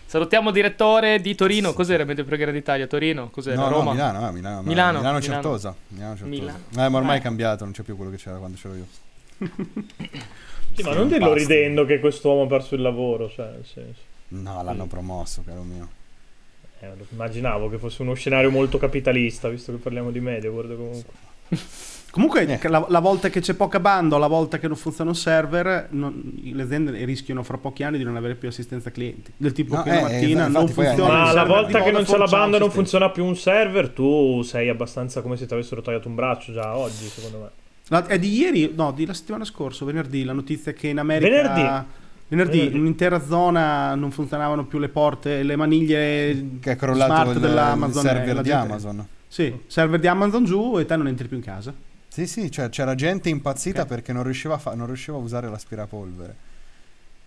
[0.07, 1.73] Salutiamo il direttore di Torino.
[1.73, 2.87] Cos'era Media Euro Grande d'Italia?
[2.87, 3.31] Torino?
[3.31, 3.57] Cos'era?
[3.57, 3.93] No, no, Roma?
[3.93, 5.21] Milano, eh, Milano, no, Milano, Milano Milano.
[5.21, 5.75] Certosa.
[5.89, 6.41] Milano Certosa.
[6.41, 6.59] Milano.
[6.77, 7.19] Eh, ma ormai Eh.
[7.19, 8.87] è cambiato, non c'è più quello che c'era quando c'ero io.
[10.75, 14.01] Sì, ma non dirlo ridendo che quest'uomo ha perso il lavoro, cioè, nel senso.
[14.29, 15.89] No, l'hanno promosso, caro mio.
[16.83, 21.13] Eh, immaginavo che fosse uno scenario molto capitalista, visto che parliamo di media, guarda comunque.
[22.13, 22.69] Comunque, Eh.
[22.69, 25.87] la, la volta che c'è poca banda o la volta che non funziona un server,
[25.93, 29.33] non- le aziende rischiano fra pochi anni di non avere più assistenza clienti.
[29.35, 32.05] Del tipo No, che la eh, mattina infatti non funziona Ma la volta che non
[32.05, 32.71] c'è la banda non assistenza.
[32.75, 36.77] funziona più un server, tu sei abbastanza come se ti avessero tagliato un braccio già
[36.77, 37.49] oggi, secondo me.
[37.89, 41.31] La- è di ieri, no, di la settimana scorsa, venerdì, la notizia che in America...
[41.31, 41.85] Venerdì.
[42.37, 47.29] Venerdì, in un'intera zona non funzionavano più le porte, le maniglie Che è crollato smart
[47.31, 48.07] il, il dell'Amazon.
[48.07, 49.07] e server la di gente- Amazon.
[49.29, 51.75] Sì, server di Amazon giù e te non entri più in casa.
[52.09, 53.89] Sì, sì, cioè c'era gente impazzita Ok.
[53.89, 56.37] perché non riusciva, fa- non riusciva a usare l'aspirapolvere.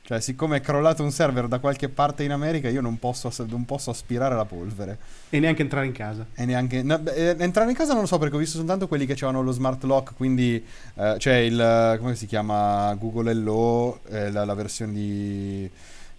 [0.07, 3.65] Cioè, siccome è crollato un server da qualche parte in America, io non posso, non
[3.65, 4.99] posso aspirare la polvere.
[5.31, 6.27] E neanche entrare in casa.
[6.35, 6.83] E neanche.
[6.83, 9.41] no, eh, entrare in casa non lo so perché ho visto soltanto quelli che avevano
[9.41, 10.13] lo smart lock.
[10.13, 10.63] Quindi
[10.93, 11.97] eh, c'è il.
[11.99, 12.93] come si chiama?
[12.99, 15.71] Google Hello, eh, la, la versione di.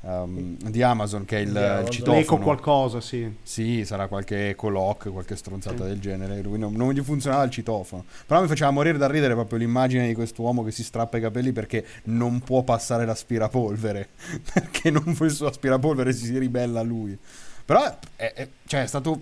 [0.06, 2.18] Ehm, di Amazon che è il, Di il citofono.
[2.18, 3.30] L'eco qualcosa, sì.
[3.42, 5.88] Sì, sarà qualche ecolock, qualche stronzata Sì.
[5.88, 6.40] del genere.
[6.42, 8.04] Lui non, non gli funzionava il citofono.
[8.26, 11.52] Però mi faceva morire da ridere proprio l'immagine di quest'uomo che si strappa i capelli
[11.52, 14.08] perché non può passare l'aspirapolvere.
[14.52, 17.18] perché non il suo aspirapolvere si ribella a lui.
[17.64, 17.82] Però
[18.16, 19.20] è, è- cioè, è stato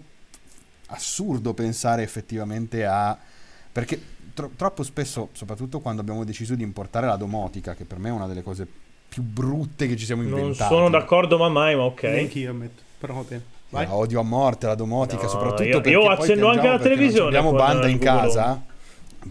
[0.88, 3.16] assurdo pensare effettivamente a.
[3.72, 4.00] Perché
[4.34, 8.12] tro- troppo spesso, soprattutto quando abbiamo deciso di importare la domotica, che per me è
[8.12, 8.66] una delle cose
[9.14, 10.74] più brutte che ci siamo Non inventati.
[10.74, 12.02] sono d'accordo, ma mai, ma ok.
[12.02, 12.82] Neanche io ammetto.
[12.98, 13.42] Però va bene.
[13.70, 13.86] Vai.
[13.86, 16.72] La odio a morte la domotica, No, soprattutto io- perché io poi accendo anche la
[16.74, 18.62] non televisione abbiamo banda in Google Home.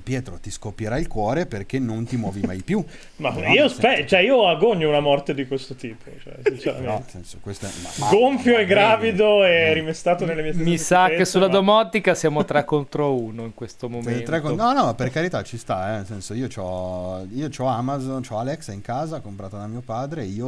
[0.02, 2.84] Pietro, ti scoppierà il cuore perché non ti muovi mai più.
[3.18, 6.34] Ma Però, io, spe- cioè, io agogno una morte di questo tipo, cioè,
[6.80, 9.50] nel senso, questo è- ma- ma- Gonfio ma e gravido bene.
[9.66, 9.74] e Eh.
[9.74, 13.54] rimestato nelle mie stesse Mi sa che sulla ma- domotica siamo 3 contro 1 in
[13.54, 14.24] questo momento.
[14.24, 17.50] tre con- No, no, ma per carità ci sta, eh, nel senso io ho io
[17.50, 20.48] c'ho Amazon, ho Alexa in casa, comprata da mio padre, io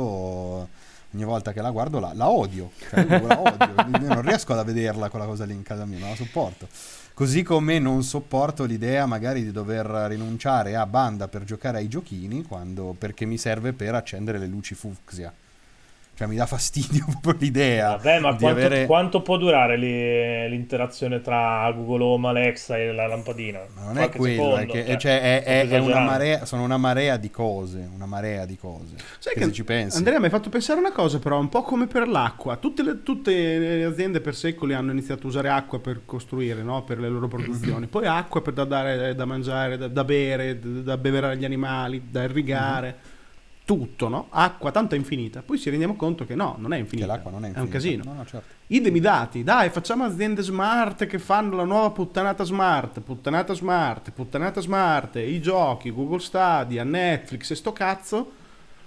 [1.14, 4.54] ogni volta che la guardo la, la odio, cioè, io la odio, io non riesco
[4.54, 6.68] a vederla quella cosa lì in casa mia, non la sopporto.
[7.16, 12.44] Così come non sopporto l'idea magari di dover rinunciare a banda per giocare ai giochini
[12.44, 15.34] quando, perché mi serve per accendere le luci fucsia.
[16.16, 18.86] Cioè mi dà fastidio proprio l'idea Vabbè, ma di quanto, avere...
[18.86, 23.60] quanto può durare li- l'interazione tra Google Home, Alexa e la lampadina?
[23.76, 26.46] Ma non è Qualche quello, è secondo, che cioè, cioè, è, è- è una marea,
[26.46, 28.96] sono una marea di cose, una marea di cose.
[29.20, 29.98] Sai che che se ci pensi.
[29.98, 32.58] Andrea mi hai fatto pensare una cosa però, un po' come per l'acqua.
[32.58, 36.84] Tutte le, tutte le aziende per secoli hanno iniziato a usare acqua per costruire, no?
[36.84, 37.88] per le loro produzioni.
[37.92, 42.04] Poi acqua per da dare da mangiare, da, da bere, da, da bere agli animali,
[42.10, 43.14] da irrigare.
[43.66, 44.28] Tutto, no?
[44.30, 45.42] Acqua tanto è infinita.
[45.42, 47.08] Poi ci rendiamo conto che no, non è Che infinita.
[47.08, 47.78] l'acqua non è È un infinita.
[47.78, 48.04] casino.
[48.06, 48.54] No, no, certo.
[48.68, 54.12] Idem i dati, dai, facciamo aziende smart che fanno la nuova puttanata smart, puttanata smart,
[54.12, 58.32] puttanata smart, i giochi, Google Stadia, Netflix e sto cazzo,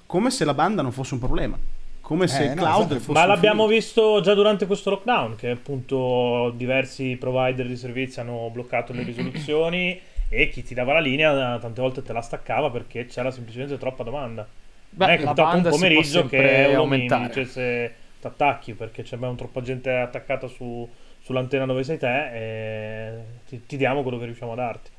[0.06, 1.58] come se la banda non fosse un problema.
[2.00, 3.00] Come se Eh, il no, cloud esatto.
[3.00, 3.84] fosse Ma l'abbiamo infinito.
[3.84, 10.00] visto già durante questo lockdown, che appunto diversi provider di servizi hanno bloccato le risoluzioni
[10.30, 14.04] e chi ti dava la linea tante volte te la staccava perché c'era semplicemente troppa
[14.04, 14.46] domanda.
[14.90, 17.22] Beh, non è capitato un pomeriggio che uno mi, aumentare.
[17.22, 20.88] mi dicesse t'attacchi perché c'è un troppa gente attaccata su-
[21.20, 23.12] sull'antenna dove sei te e
[23.46, 24.90] ti, ti diamo quello che riusciamo a darti.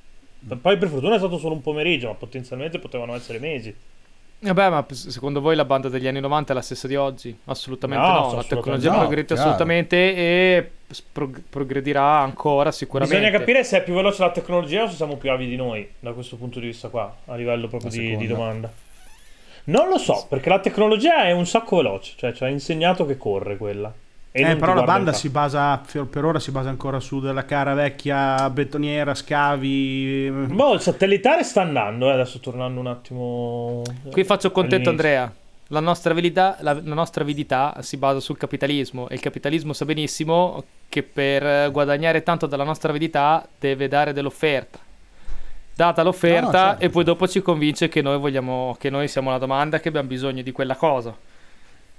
[0.62, 3.76] Poi per fortuna è stato solo un pomeriggio, ma potenzialmente potevano essere mesi.
[4.42, 7.38] Vabbè, ma p- secondo voi la banda degli anni 90 è la stessa di oggi?
[7.46, 8.14] Assolutamente No, no.
[8.14, 9.50] La assolutamente tecnologia no, progredita chiaro.
[9.50, 10.72] assolutamente e
[11.12, 13.20] prog- progredirà ancora sicuramente.
[13.20, 16.14] Bisogna capire se è più veloce la tecnologia o se siamo più avidi noi da
[16.14, 18.72] questo punto di vista qua, a livello proprio di, di domanda.
[19.70, 23.18] Non lo so, perché la tecnologia è un sacco veloce, cioè ci ha insegnato che
[23.18, 23.94] corre quella.
[24.32, 27.74] E Eh, però la banda si basa, per ora si basa ancora su della cara
[27.74, 30.30] vecchia betoniera, scavi...
[30.32, 30.54] faccia.
[30.54, 33.82] Boh, il satellitare sta andando, eh, adesso tornando un attimo...
[34.12, 35.10] Qui faccio contento all'inizio.
[35.10, 35.34] Andrea.
[35.72, 39.86] La nostra, avidità, la, la nostra avidità si basa sul capitalismo e il capitalismo sa
[39.86, 44.80] benissimo che per eh, guadagnare tanto dalla nostra avidità deve dare dell'offerta.
[45.80, 49.08] Data l'offerta No, no, certo, e poi dopo ci convince che noi vogliamo che noi
[49.08, 51.16] siamo la domanda che abbiamo bisogno di quella cosa.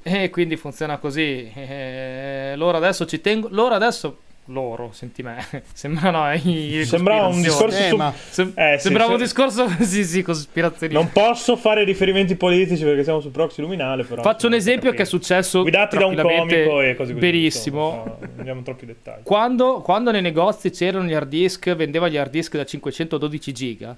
[0.02, 1.50] E quindi funziona così.
[1.54, 3.48] Eh, loro adesso ci tengo.
[3.50, 4.18] Loro adesso.
[4.50, 5.44] Loro, senti me.
[5.72, 6.82] Sembrano i.
[6.84, 7.96] Sembrava un discorso Eh, su...
[7.96, 9.14] ma- Sem- Eh, sì, sembrava sì.
[9.14, 10.92] un discorso sì, sì, cospirazioni.
[10.92, 14.22] Non posso fare riferimenti politici perché siamo su Proxy Luminale, però...
[14.22, 17.44] Faccio un esempio che è successo Guidati da un comico e così così.
[17.44, 19.22] insomma, no, non andiamo in troppi dettagli.
[19.22, 23.96] Quando, quando nei negozi c'erano gli hard disk, vendeva gli hard disk da 512 giga,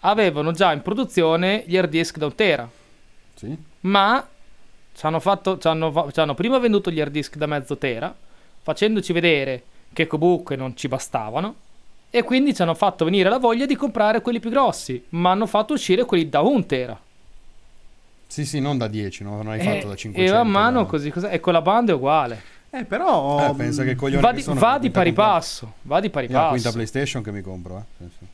[0.00, 2.68] avevano già in produzione gli hard disk da un tera,
[3.34, 3.56] Sì.
[3.80, 4.24] ma
[4.96, 8.14] ci hanno, fatto, ci hanno, ci hanno prima venduto gli hard disk da mezzo tera,
[8.64, 11.54] facendoci vedere che comunque non ci bastavano,
[12.10, 15.46] e quindi ci hanno fatto venire la voglia di comprare quelli più grossi, ma hanno
[15.46, 16.98] fatto uscire quelli da un tera.
[18.26, 19.36] Sì, sì, non da 10, no?
[19.36, 20.32] non hai E, fatto da 500.
[20.32, 21.32] e man mano da- così, cos'è?
[21.32, 22.42] e con la banda è uguale.
[22.70, 23.50] Eh, però...
[23.50, 26.26] Eh, pensa che coglioni Va che di, sono va di pari passo, va di pari
[26.26, 26.72] Io la quinta passo.
[26.74, 28.32] PlayStation che mi compro, eh.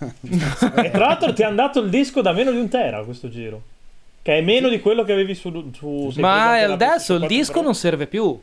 [0.82, 3.62] E tra l'altro ti hanno dato il disco da meno di un tera questo giro.
[4.22, 5.70] Che è meno di quello che avevi su...
[5.72, 8.40] su Ma adesso il PlayStation 4 disco non serve più.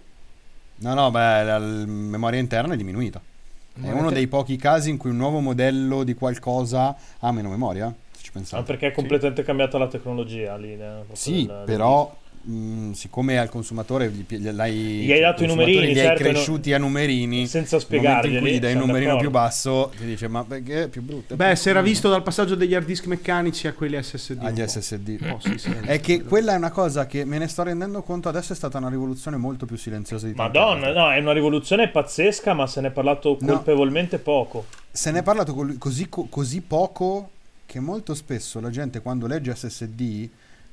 [0.80, 3.20] No, no, beh, la, la memoria interna è diminuita.
[3.20, 7.32] È Memoria uno inter- dei pochi casi in cui un nuovo modello di qualcosa ha
[7.32, 8.63] meno memoria, se ci Ah, pensate.
[8.63, 10.78] perché è completamente cambiata la tecnologia lì.
[11.13, 12.16] Sì, del- del però
[12.48, 16.24] mh, siccome al consumatore gli, pi- gliel'hai, Gli hai dato i numerini, Gli hai certo,
[16.24, 17.46] cresciuti a numerini.
[17.48, 19.22] Senza momento in cui gli dai un numerino d'accordo.
[19.22, 21.36] più basso, ti dice ma perché è più brutto?
[21.36, 24.38] Beh, si era visto dal passaggio degli hard disk meccanici a quelli SSD.
[24.44, 24.64] agli.
[24.68, 25.18] SSD.
[25.32, 25.70] Oh, sì, sì.
[25.84, 28.78] È che quella è una cosa che me ne sto rendendo conto adesso è stata
[28.78, 32.82] una rivoluzione molto più silenziosa di tempo Madonna, no, è una rivoluzione pazzesca, ma se
[32.82, 33.54] ne è parlato No.
[33.54, 34.66] colpevolmente poco.
[34.92, 37.30] Se ne è parlato col- così, co- così poco
[37.66, 40.30] che molto spesso la gente quando legge SSD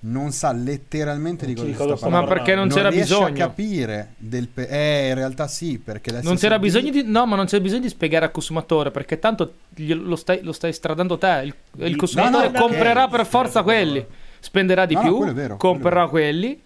[0.07, 2.27] non sa letteralmente cosa di cosa sta parlando.
[2.27, 3.27] Ma perché non c'era riesce bisogno?
[3.27, 7.05] a capire del pe- eh, in realtà sì, perché Non c'era bisogno di.
[7.05, 10.73] No, ma non c'è bisogno di spiegare al consumatore perché tanto lo stai, lo stai
[10.73, 11.40] stradando te.
[11.45, 11.55] Il,
[11.87, 14.05] il consumatore no, no, comprerà per forza quelli.
[14.40, 16.61] Spenderà di No, no, più, quello è vero, comprerà quelli.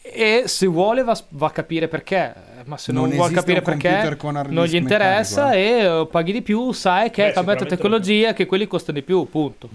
[0.00, 2.32] E se vuole va, va a capire perché.
[2.64, 4.16] Ma se non, Non vuole capire perché,
[4.48, 8.32] non gli interessa meccanico, e eh, paghi di più, sai che Beh, è cambiata tecnologia,
[8.32, 9.28] che quelli costano di più.
[9.28, 9.68] Punto.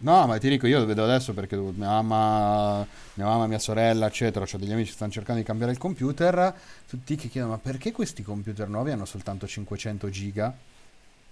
[0.00, 4.06] No, ma ti dico, io lo vedo adesso perché mia mamma, mia mamma, mia sorella,
[4.06, 6.54] eccetera, ho degli amici che stanno cercando di cambiare il computer,
[6.88, 10.54] tutti che chiedono, ma perché questi computer nuovi hanno soltanto 500 giga?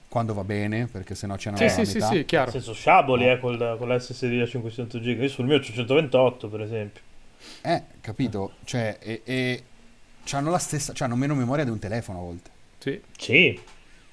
[0.08, 2.50] Quando va bene, perché sennò c'è una Sì, sì, sì, sì, chiaro.
[2.50, 5.22] Nel senso, sciaboli, eh, col, con l'SSD da 500 giga.
[5.22, 7.02] Io sul mio 528, per esempio.
[7.62, 8.52] Eh, capito?
[8.64, 9.62] Cioè, e, e
[10.24, 12.50] c'hanno la stessa, hanno meno memoria di un telefono a volte.
[12.78, 13.00] Sì.
[13.16, 13.60] Sì.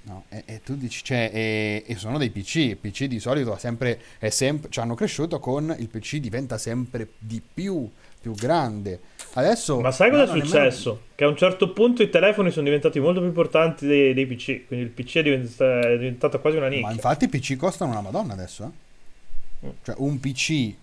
[0.05, 3.55] No, e, e tu dici, cioè, e, e sono dei PC, il PC di solito
[3.57, 7.89] sempre, è sempre, ci hanno cresciuto con il PC diventa sempre di più,
[8.19, 8.99] più grande.
[9.35, 9.79] Adesso...
[9.79, 11.01] Ma sai cosa è hanno nemmeno- successo?
[11.15, 14.67] Che a un certo punto i telefoni sono diventati molto più importanti dei, dei PC.
[14.67, 16.91] Quindi il PC è, divent- è diventata quasi una Ma nicchia.
[16.91, 19.67] infatti i PC costano una madonna adesso, eh?
[19.67, 19.69] Mm.
[19.83, 20.73] Cioè, un PC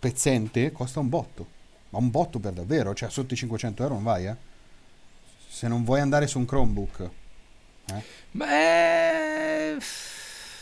[0.00, 1.46] pezzente costa un botto.
[1.90, 4.34] Ma un botto per davvero, cioè sotto i 500 euro non vai, eh?
[5.48, 7.10] Se non vuoi andare su un Chromebook.
[7.88, 8.02] Eh?
[8.32, 9.76] Beh,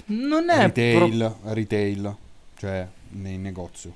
[0.06, 1.52] non è retail, pro...
[1.52, 2.16] retail,
[2.58, 3.92] cioè nei negozi.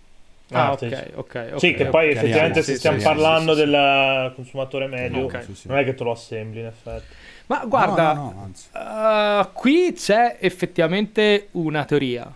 [0.50, 1.58] Ah, Ah, ok, sì, ok, ok.
[1.58, 3.70] Sì, che poi Chiariamo, effettivamente sì, se stiamo sì, parlando sì, sì, sì.
[3.70, 5.42] del consumatore medio, Ok.
[5.44, 5.68] Sì, sì.
[5.68, 7.14] non è che te lo assembli in effetti.
[7.46, 8.68] Ma guarda, No, no, no, anzi.
[8.72, 12.32] Uh, qui c'è effettivamente una teoria,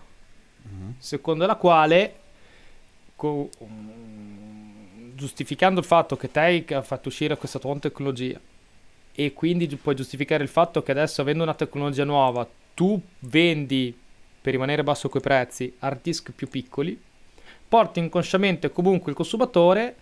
[0.61, 0.93] Mhm.
[0.99, 2.13] secondo la quale,
[3.15, 8.39] co- mm, giustificando il fatto che te hai fatto uscire questa tua tecnologia
[9.15, 13.95] e quindi puoi giustificare il fatto che adesso avendo una tecnologia nuova tu vendi
[14.41, 16.99] per rimanere basso coi prezzi hard disk più piccoli,
[17.67, 19.95] porti inconsciamente comunque il consumatore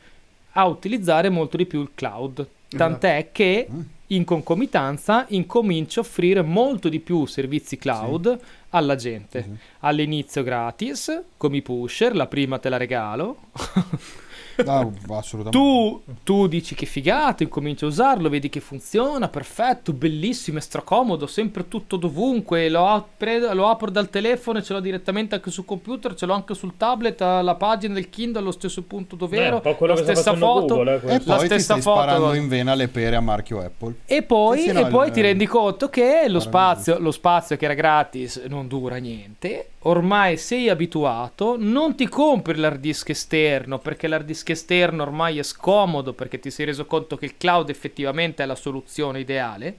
[0.54, 2.48] a utilizzare molto di più il cloud.
[2.70, 3.82] Tant'è che Mm.
[4.08, 9.42] in concomitanza incomincia a offrire molto di più servizi cloud alla gente.
[9.44, 9.56] Sì, sì.
[9.80, 13.38] All'inizio gratis, come i pusher, la prima te la regalo.
[14.66, 15.50] No, assolutamente.
[15.52, 21.28] Tu, tu dici che figata, incominci a usarlo, vedi che funziona, perfetto, bellissimo, è stracomodo,
[21.28, 25.66] sempre tutto dovunque, lo, apre- lo apro dal telefono e ce l'ho direttamente anche sul
[25.66, 29.62] computer, ce l'ho anche sul tablet, la pagina del Kindle allo stesso punto Beh, un
[29.62, 30.76] po' quello la stessa foto.
[30.76, 31.22] Google, eh, E.
[31.26, 33.96] La poi ti stessa stai foto, sparando in vena le pere a marchio Apple.
[34.06, 37.12] E poi, Sì, sì, e no, poi il- ti rendi conto che lo spazio, lo
[37.12, 39.68] spazio che era gratis non dura niente.
[39.84, 45.44] Ormai sei abituato, non ti compri l'hard disk esterno perché l'hard disk esterno ormai è
[45.44, 49.76] scomodo perché ti sei reso conto che il cloud effettivamente è la soluzione ideale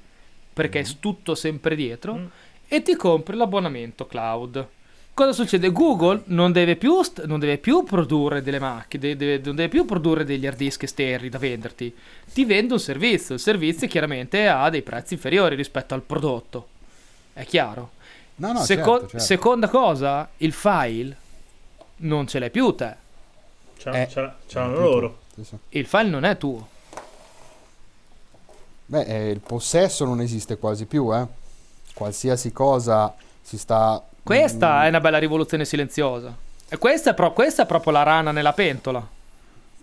[0.53, 2.27] perché è tutto sempre dietro Mm.
[2.69, 4.67] e ti compri l'abbonamento cloud.
[5.15, 5.71] Cosa succede?
[5.73, 9.85] Google non deve più, st- non deve più produrre delle macchine, deve- non deve più
[9.85, 11.95] produrre degli hard disk esterni da venderti.
[12.33, 13.35] Ti vende un servizio.
[13.35, 16.69] Il servizio chiaramente ha dei prezzi inferiori rispetto al prodotto.
[17.35, 17.91] È chiaro.
[18.37, 19.19] No, no, Seco- certo, certo.
[19.27, 21.17] Seconda cosa, il file
[21.97, 22.97] non ce l'hai più te.
[23.83, 24.90] C'ha- Eh, c'ha- c'hanno Capito?
[24.90, 25.18] loro.
[25.35, 25.57] Sì, sì.
[25.71, 26.68] Il file non è tuo.
[28.87, 31.27] Beh, eh, il possesso non esiste quasi più, eh.
[31.95, 34.03] Qualsiasi cosa si sta...
[34.23, 36.35] Questa Mm, è una bella rivoluzione silenziosa.
[36.68, 39.05] E questa è, pro- questa è proprio la rana nella pentola.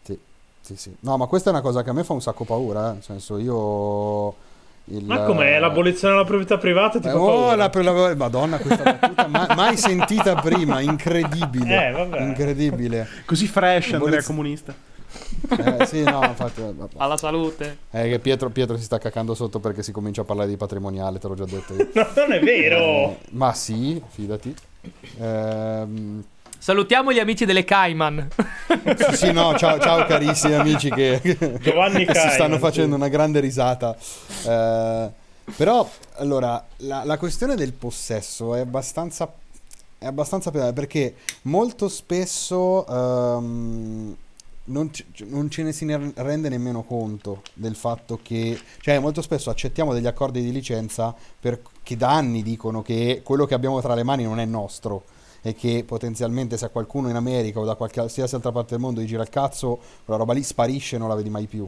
[0.03, 0.17] Sì,
[0.61, 0.95] sì, sì.
[1.01, 2.93] No, ma questa è una cosa che a me fa un sacco paura, eh.
[2.93, 4.47] Nel senso, io...
[4.91, 5.59] il- Ma com'è?
[5.59, 7.55] L'abolizione della proprietà privata ti Eh, fa oh, paura?
[7.55, 7.71] la,
[8.07, 11.87] la- Madonna, questa battuta ma- mai sentita prima, incredibile.
[11.87, 12.21] Eh, vabbè.
[12.21, 13.07] Incredibile.
[13.25, 14.73] Così fresh, Andrea Volete- comunista.
[15.57, 16.61] Eh, sì, no, infatti...
[16.61, 16.73] eh.
[16.97, 17.77] Alla salute.
[17.89, 21.17] È che Pietro, Pietro si sta cacando sotto perché si comincia a parlare di patrimoniale,
[21.17, 21.87] te l'ho già detto io.
[21.93, 22.77] No, non è vero!
[22.77, 24.53] Eh, ma sì, fidati.
[25.19, 26.23] Ehm,
[26.61, 28.27] Salutiamo gli amici delle Cayman.
[28.67, 31.21] sì, sì, no, ciao, ciao carissimi amici che,
[31.61, 32.59] Giovanni che si Cayman, stanno sì.
[32.59, 33.95] facendo una grande risata.
[34.45, 35.09] Eh,
[35.55, 39.31] però, allora, la, la questione del possesso è abbastanza,
[39.97, 44.15] è abbastanza pesante perché molto spesso ehm,
[44.65, 49.21] non, ci- non ce ne si ne rende nemmeno conto del fatto che, cioè, molto
[49.21, 53.79] spesso accettiamo degli accordi di licenza per, che da anni dicono che quello che abbiamo
[53.79, 55.05] tra le mani non è nostro
[55.41, 59.01] e che potenzialmente se a qualcuno in America o da qualsiasi altra parte del mondo
[59.01, 61.67] gli gira il cazzo, quella roba lì sparisce e non la vedi mai più.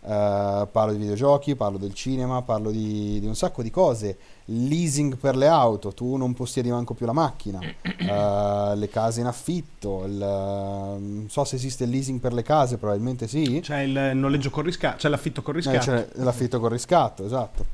[0.00, 4.16] Eh, parlo di videogiochi, parlo del cinema, parlo di, di un sacco di cose.
[4.44, 7.58] Leasing per le auto, tu non possiedi manco più la macchina.
[8.08, 12.78] Eh, le case in affitto, il, non so se esiste il leasing per le case,
[12.78, 13.58] probabilmente sì.
[13.60, 15.78] C'è il noleggio con riscatto, c'è l'affitto con Eh, riscatto.
[15.84, 17.64] c'è l'affitto con riscatto, esatto.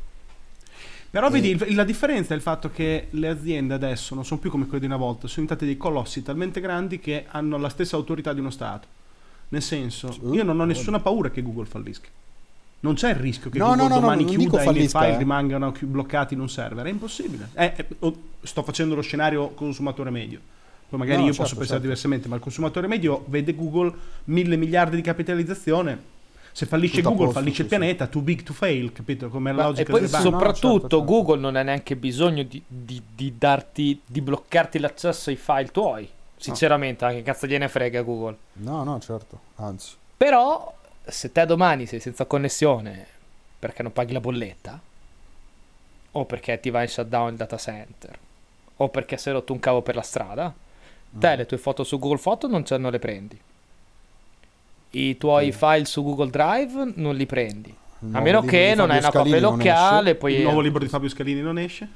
[1.14, 4.50] Però vedi, il- la differenza è il fatto che le aziende adesso non sono più
[4.50, 7.94] come quelle di una volta, sono diventate dei colossi talmente grandi che hanno la stessa
[7.94, 8.88] autorità di uno Stato.
[9.50, 12.08] Nel senso, io non ho nessuna paura che Google fallisca.
[12.80, 14.64] Non c'è il rischio che No, Google no, no, no, domani non dico chiuda e
[14.64, 15.18] i miei fallisca, file eh.
[15.18, 16.84] rimangano chi- bloccati in un server.
[16.84, 17.48] È impossibile.
[17.54, 20.40] Eh, eh, o- sto facendo lo scenario consumatore medio.
[20.88, 21.82] Poi magari No, io certo, posso pensare certo.
[21.82, 26.12] diversamente, ma il consumatore medio vede Google mille miliardi di capitalizzazione.
[26.56, 27.80] Se fallisce Tutto Google, posto, fallisce il sì, sì.
[27.80, 29.28] pianeta, too big to fail, capito?
[29.28, 30.28] Come la Ma- e logica poi delle banche.
[30.28, 31.04] no, soprattutto certo, certo.
[31.04, 36.08] Google non ha neanche bisogno di, di- di darti di bloccarti l'accesso ai file tuoi.
[36.36, 38.36] Sinceramente, anche cazzo gliene frega Google.
[38.54, 39.94] No, no, certo, anzi.
[40.16, 40.72] Però,
[41.04, 43.04] se te domani sei senza connessione
[43.58, 44.80] perché non paghi la bolletta,
[46.12, 48.16] o perché ti va in shutdown il data center,
[48.76, 50.54] o perché sei rotto un cavo per la strada,
[51.18, 51.36] te Mm.
[51.38, 53.40] le tue foto su Google Foto non, ce- non le prendi.
[54.94, 55.58] I tuoi Sì.
[55.58, 57.74] file su Google Drive non li prendi.
[58.12, 61.40] A meno che non hai una copia locale, poi Il nuovo libro di Fabio Scalini
[61.40, 61.88] non esce.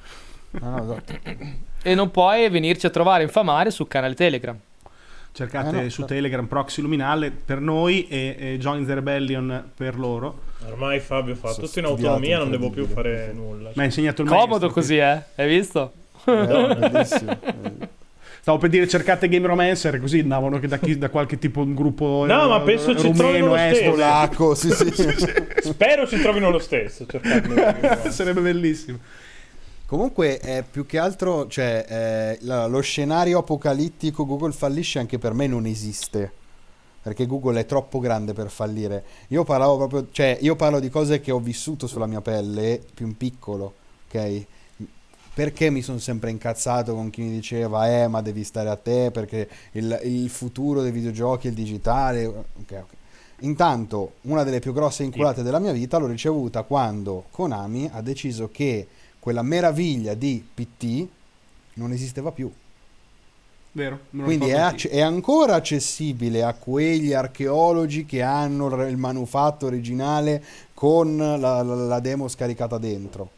[0.51, 1.13] No, no, esatto.
[1.83, 4.57] e non puoi venirci a trovare infamare sul canale Telegram.
[5.33, 6.07] Cercate Eh no, su certo.
[6.07, 10.41] Telegram Proxy Luminale per noi e, e Join the Rebellion per loro.
[10.67, 13.71] Ormai Fabio fa Sono tutto in autonomia, non devo più fare nulla.
[13.75, 15.23] Mi ha insegnato il Comodo maestro, così, eh?
[15.37, 15.93] Hai visto?
[16.25, 16.33] Eh,
[16.75, 17.39] bellissimo.
[18.49, 21.39] Eh, Sta Stavo per dire cercate Game Romancer, così andavano che da, chi, da qualche
[21.39, 23.91] tipo un gruppo No, ma eh, penso ci trovino lo stesso.
[23.91, 24.91] Polacco, sì, sì.
[25.61, 27.07] Spero ci trovino lo stesso.
[28.09, 28.99] Sarebbe bellissimo.
[29.87, 35.47] Comunque, è più che altro, cioè, eh, lo scenario apocalittico Google fallisce anche per me
[35.47, 36.33] non esiste.
[37.01, 39.03] Perché Google è troppo grande per fallire.
[39.29, 43.07] Io parlavo proprio, cioè, io parlo di cose che ho vissuto sulla mia pelle, più
[43.07, 43.75] in piccolo,
[44.09, 44.47] ok?
[45.39, 49.13] Perché mi sono sempre incazzato con chi mi diceva, eh, ma devi stare a te
[49.13, 52.27] perché il, il futuro dei videogiochi è il digitale.
[52.27, 52.85] Ok, ok.
[53.43, 58.49] Intanto, una delle più grosse inculate della mia vita l'ho ricevuta quando Konami ha deciso
[58.51, 58.85] che
[59.21, 61.07] quella meraviglia di PT
[61.75, 62.53] non esisteva più.
[63.71, 64.01] Vero?
[64.11, 64.91] Quindi è, anch'io.
[64.91, 70.43] è ancora accessibile a quegli archeologi che hanno il manufatto originale
[70.75, 73.37] con la, la- la demo scaricata dentro.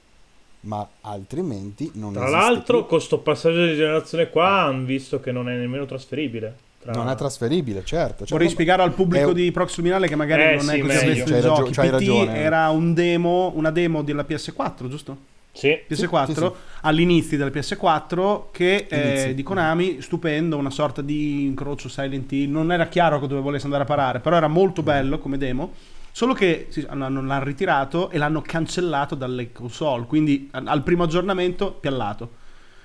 [0.62, 2.86] Ma altrimenti non Tra l'altro, più.
[2.88, 6.54] con sto passaggio di generazione qua, hanno visto che non è nemmeno trasferibile.
[6.82, 8.18] Tra- non è trasferibile, certo.
[8.24, 8.50] Cioè, Vorrei vabbè.
[8.50, 11.10] spiegare al pubblico È- di Proximinale che magari Eh, non sì, è così meglio.
[11.24, 11.72] ai C'hai ragio- giochi.
[11.72, 12.36] c'hai PT ragione.
[12.36, 15.16] era un demo, una demo della PS4, giusto?
[15.52, 15.76] Sì.
[15.88, 16.50] PS4 sì, sì.
[16.82, 19.34] all'inizio del PS4 che è Inizi.
[19.34, 23.82] di Konami, stupendo, una sorta di incrocio Silent Hill, non era chiaro dove volesse andare
[23.82, 25.72] a parare, però era molto bello come demo.
[26.12, 31.04] Solo che sì, hanno- hanno- l'hanno ritirato e l'hanno cancellato dalle console, quindi al primo
[31.04, 32.38] aggiornamento piallato.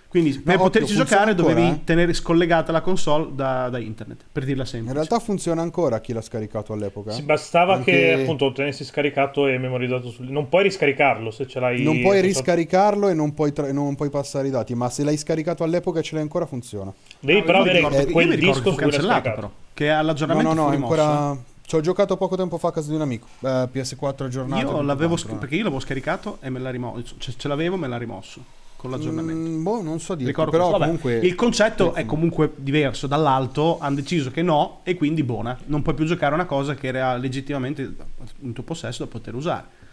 [0.08, 1.84] Quindi per occhio, poterci giocare ancora, dovevi eh?
[1.84, 4.94] tenere scollegata la console da, da internet, per dirla In semplice.
[4.94, 7.12] realtà funziona ancora chi l'ha scaricato all'epoca.
[7.12, 10.28] Sì, bastava Anche- che appunto ottenessi scaricato e memorizzato sul...
[10.30, 11.84] Non puoi riscaricarlo se ce l'hai...
[11.84, 15.18] Non puoi riscaricarlo e non puoi, tra- non puoi passare i dati, ma se l'hai
[15.18, 16.94] scaricato all'epoca e ce l'hai ancora funziona.
[17.20, 19.98] Devi però Io mi avere ricordo- quel disco che su fu cancellato però, che No,
[20.00, 21.44] all'aggiornamento no, no, fu è rimosso.
[21.66, 23.28] Ci ho giocato poco tempo fa a casa di un amico.
[23.40, 24.62] Eh, PS4 aggiornato.
[24.62, 27.16] Io l'avevo sc- perché io l'avevo scaricato e me l'ha rimosso.
[27.18, 29.50] Cioè, ce l'avevo, me l'ha rimosso con l'aggiornamento.
[29.50, 30.30] Mm, boh, non so dire.
[30.30, 30.80] Ricordo Però questo.
[30.80, 31.28] Vabbè, comunque...
[31.28, 33.08] il concetto è comunque diverso.
[33.08, 35.58] Dall'alto hanno deciso che no, e quindi buona.
[35.66, 37.96] Non puoi più giocare a una cosa che era legittimamente
[38.42, 39.84] in tuo possesso da poter usare.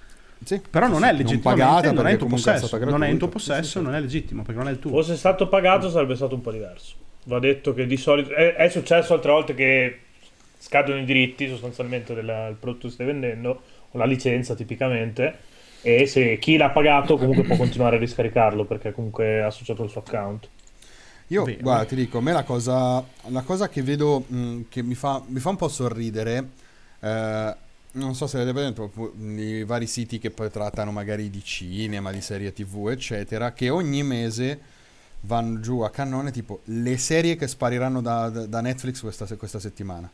[0.44, 2.78] Sì, Però non sì, è legittimamente, pagata non è in tuo possesso.
[2.78, 4.90] Non è in tuo possesso, sì, non è legittimo perché non è il tuo.
[4.90, 6.96] Fosse stato pagato sarebbe stato un po' diverso.
[7.24, 8.34] Va detto che di solito...
[8.34, 10.00] È, è successo altre volte che
[10.62, 15.36] scadono i diritti sostanzialmente del prodotto che stai vendendo, o la licenza tipicamente,
[15.82, 19.90] e se chi l'ha pagato comunque può continuare a riscaricarlo perché comunque è associato al
[19.90, 20.48] suo account.
[21.28, 21.58] Io, Vero.
[21.60, 25.22] guarda, ti dico, a me la cosa, la cosa che vedo mh, che mi fa,
[25.26, 26.48] mi fa un po' sorridere,
[27.00, 27.56] eh,
[27.92, 28.90] non so se avete presente
[29.32, 34.02] i vari siti che poi trattano magari di cinema, di serie tv, eccetera, che ogni
[34.02, 34.60] mese
[35.22, 40.10] vanno giù a cannone tipo le serie che spariranno da, da- Netflix questa, questa settimana.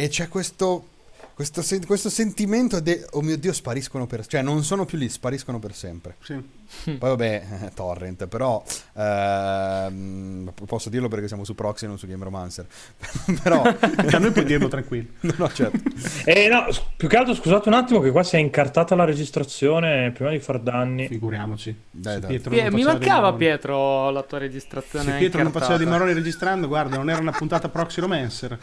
[0.00, 0.86] E c'è questo,
[1.34, 4.26] questo, sen- questo sentimento di, oh mio Dio, spariscono per...
[4.26, 6.16] Cioè, non sono più lì, spariscono per sempre.
[6.22, 6.42] Sì.
[6.84, 8.62] Poi vabbè, eh, torrent, però
[8.94, 12.64] ehm, posso dirlo perché siamo su Proxy e non su Game Romancer.
[13.42, 13.76] però A
[14.18, 15.08] noi puoi dirlo tranquillo.
[15.20, 15.78] no, no, certo.
[16.24, 20.12] E no, più che altro scusate un attimo che qua si è incartata la registrazione
[20.12, 21.08] prima di far danni.
[21.08, 21.76] Figuriamoci.
[21.90, 22.30] Dai, dai.
[22.30, 25.04] Pietro Pie- mi mancava Pietro la tua registrazione.
[25.04, 25.98] Se Pietro non faceva incartata.
[25.98, 28.58] maroni registrando, guarda, non era una puntata Proxy Romancer.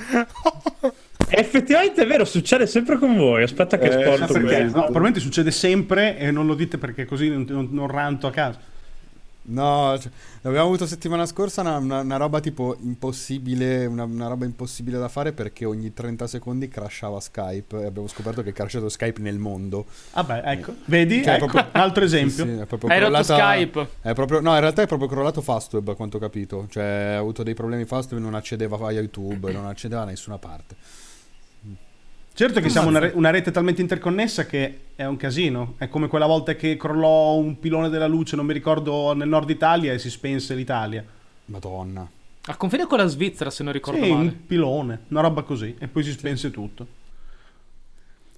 [1.30, 3.44] Effettivamente è vero, succede sempre con voi.
[3.44, 4.48] Aspetta che Eh, sporto perché?
[4.48, 4.78] questo.
[4.78, 8.32] No, probabilmente succede sempre e non lo dite perché così non, non- non ranto a
[8.32, 8.76] caso.
[9.50, 10.12] No, cioè,
[10.42, 15.08] abbiamo avuto settimana scorsa una, una- una roba tipo impossibile, una, una roba impossibile da
[15.08, 19.38] fare perché ogni 30 secondi crashava Skype e abbiamo scoperto che è crashato Skype nel
[19.38, 19.86] mondo.
[20.14, 21.24] Vabbè, ecco, vedi?
[21.24, 22.44] Cioè, ecco, proprio- un altro esempio.
[22.46, 23.88] Sì, sì, è proprio Hai rotto crollata- Skype.
[24.02, 26.68] È proprio, no, in realtà è proprio crollato Fastweb, a quanto ho capito.
[26.70, 26.84] Cioè,
[27.16, 30.76] ha avuto dei problemi Fastweb, non accedeva a YouTube, non accedeva da nessuna parte.
[32.38, 35.74] Certo che siamo una, re- una rete talmente interconnessa che è un casino.
[35.80, 39.50] È come quella volta che crollò un pilone della luce, non mi ricordo, nel nord
[39.50, 41.04] Italia e si spense l'Italia.
[41.46, 42.08] Madonna.
[42.46, 44.22] Al confine con la Svizzera, se non ricordo Sì, male.
[44.22, 45.74] un pilone, una roba così.
[45.80, 46.86] E poi si spense tutto.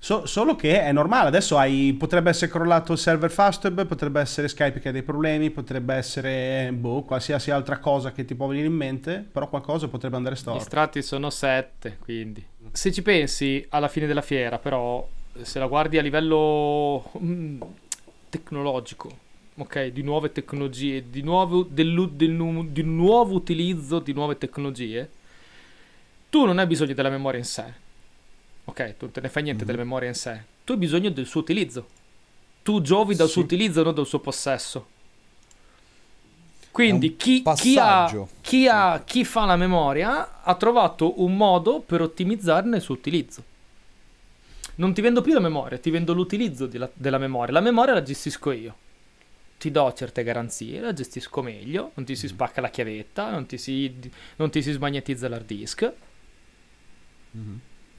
[0.02, 4.47] So- solo che è normale, adesso hai, potrebbe essere crollato il server Fastweb, potrebbe essere
[4.47, 8.68] Skype che ha dei problemi, potrebbe essere boh, qualsiasi altra cosa che ti può venire
[8.68, 10.64] in mente, però qualcosa potrebbe andare Gli storto.
[10.64, 12.43] strati sono sette, quindi.
[12.72, 15.06] Se ci pensi alla fine della fiera, però,
[15.41, 17.62] se la guardi a livello mm,
[18.30, 19.12] tecnologico,
[19.58, 25.10] ok, di nuove tecnologie, di nuovo, del nu- di nuovo utilizzo di nuove tecnologie,
[26.30, 27.88] tu non hai bisogno della memoria in sé.
[28.70, 29.70] Ok, tu non te ne fai niente Mhm.
[29.72, 30.43] della memoria in sé.
[30.63, 31.88] Tu hai bisogno del suo utilizzo.
[32.63, 33.47] Tu giovi dal suo Sì.
[33.47, 34.88] utilizzo, non dal suo possesso.
[36.72, 42.01] Quindi chi, chi ha, chi, ha, chi fa la memoria ha trovato un modo per
[42.01, 43.43] ottimizzarne il suo utilizzo.
[44.76, 47.53] Non ti vendo più la memoria, ti vendo l'utilizzo di la- della memoria.
[47.53, 48.76] La memoria la gestisco io.
[49.59, 53.57] ti do certe garanzie, la gestisco meglio, non ti si spacca la chiavetta, non ti
[53.57, 53.93] si,
[54.38, 55.91] non ti si smagnetizza l'hard disk.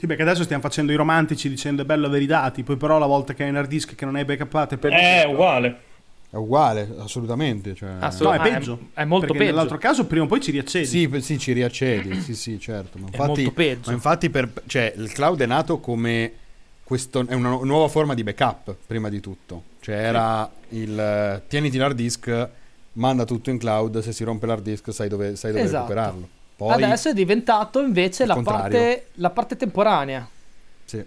[0.01, 2.97] Sì, perché adesso stiamo facendo i romantici dicendo è bello avere i dati, poi però
[2.97, 4.95] la volta che hai un hard disk che non hai backupato è peggio.
[4.95, 5.77] È uguale.
[6.27, 7.75] È uguale, assolutamente.
[7.75, 7.89] Cioè...
[7.99, 8.79] Assolut- No, è Ah, è- peggio.
[8.95, 9.51] è molto perché peggio.
[9.51, 10.85] Nell'altro caso prima o poi ci riaccedi.
[10.87, 12.97] Sì, per- sì, ci riaccedi, sì, sì, certo.
[12.97, 13.89] Ma È infatti, molto peggio.
[13.89, 16.31] ma infatti per, cioè, il cloud è nato come
[16.83, 19.61] questo, è una nu- nuova forma di backup, prima di tutto.
[19.81, 22.49] Cioè era il eh, tieniti l'hard disk,
[22.93, 25.81] manda tutto in cloud, se si rompe l'hard disk sai dove, sai dove Esatto.
[25.93, 26.29] recuperarlo.
[26.61, 30.29] Poi, Adesso è diventato invece la parte, la parte temporanea.
[30.85, 31.03] sì.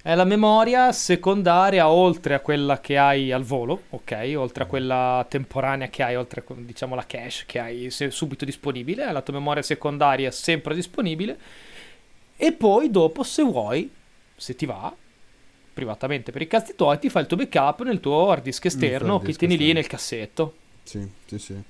[0.00, 4.32] È la memoria secondaria oltre a quella che hai al volo, ok?
[4.36, 9.06] Oltre a quella temporanea che hai, oltre a diciamo la cache che hai subito disponibile,
[9.06, 11.38] è la tua memoria secondaria sempre disponibile.
[12.36, 13.90] E poi dopo, se vuoi,
[14.36, 14.92] se ti va,
[15.72, 19.18] privatamente per i cazzi tuoi, ti fai il tuo backup nel tuo hard disk esterno
[19.20, 20.56] che tieni lì nel cassetto.
[20.84, 21.62] Sì, sì, sì.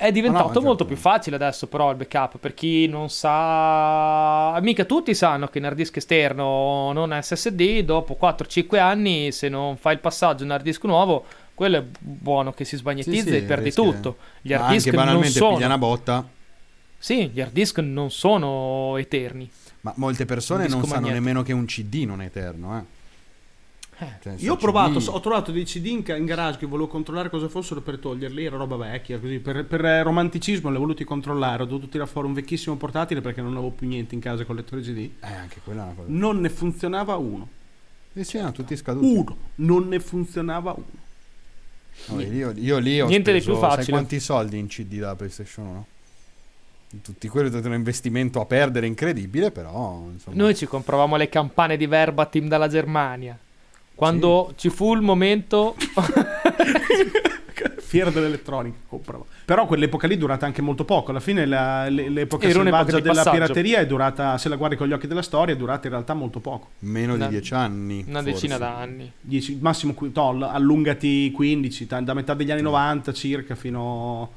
[0.00, 4.56] È diventato Ma no, molto più facile adesso però il backup per chi non sa...
[4.62, 9.76] Mica tutti sanno che un hard disk esterno non SSD, dopo 4-5 anni se non
[9.76, 13.36] fai il passaggio in hard disk nuovo, quello è buono che si sbagnetizza Sì, sì,
[13.38, 14.16] e perdi rischia- tutto.
[14.40, 15.54] Gli Ma hard disk anche non banalmente sono...
[15.54, 16.28] piglia una botta,
[16.96, 19.50] Sì, gli hard disk non sono eterni.
[19.80, 22.96] ma molte persone non sanno nemmeno che un CD non è eterno, eh.
[23.98, 24.34] Eh.
[24.36, 27.48] Io ho provato, CD ho trovato dei CD in, in garage che volevo controllare cosa
[27.48, 31.64] fossero per toglierli, era roba vecchia, così per, per eh, romanticismo li ho voluti controllare,
[31.64, 34.54] ho dovuto tirare fuori un vecchissimo portatile perché non avevo più niente in casa con
[34.54, 35.10] lettore CD.
[35.20, 36.08] Eh, anche quella è una cosa.
[36.10, 37.48] Non ne funzionava uno.
[38.14, 39.06] Sì, sì, erano tutti scaduti.
[39.06, 41.06] Uno, non ne funzionava uno.
[42.06, 43.92] No, io, io lì ho Niente di speso, più sai facile.
[43.96, 45.86] quanti soldi in CD da PlayStation 1?
[47.02, 50.36] Tutti quelli è un investimento a perdere incredibile, però insomma.
[50.36, 53.36] Noi ci compravamo le campane di Verbatim dalla Germania.
[53.98, 55.74] Quando ci fu il momento...
[57.78, 59.26] Fiera dell'elettronica, compravo.
[59.44, 61.10] Però quell'epoca lì è durata anche molto poco.
[61.10, 63.30] Alla fine la- le- l'epoca Era selvaggia della passaggio.
[63.32, 66.14] pirateria è durata, se la guardi con gli occhi della storia, è durata in realtà
[66.14, 66.68] molto poco.
[66.80, 68.04] meno Una- di dieci anni.
[68.06, 68.32] Una forse.
[68.34, 69.10] decina d'anni.
[69.20, 74.30] 10, massimo qui- toll, allungati 15, ta- da metà degli anni 90 circa fino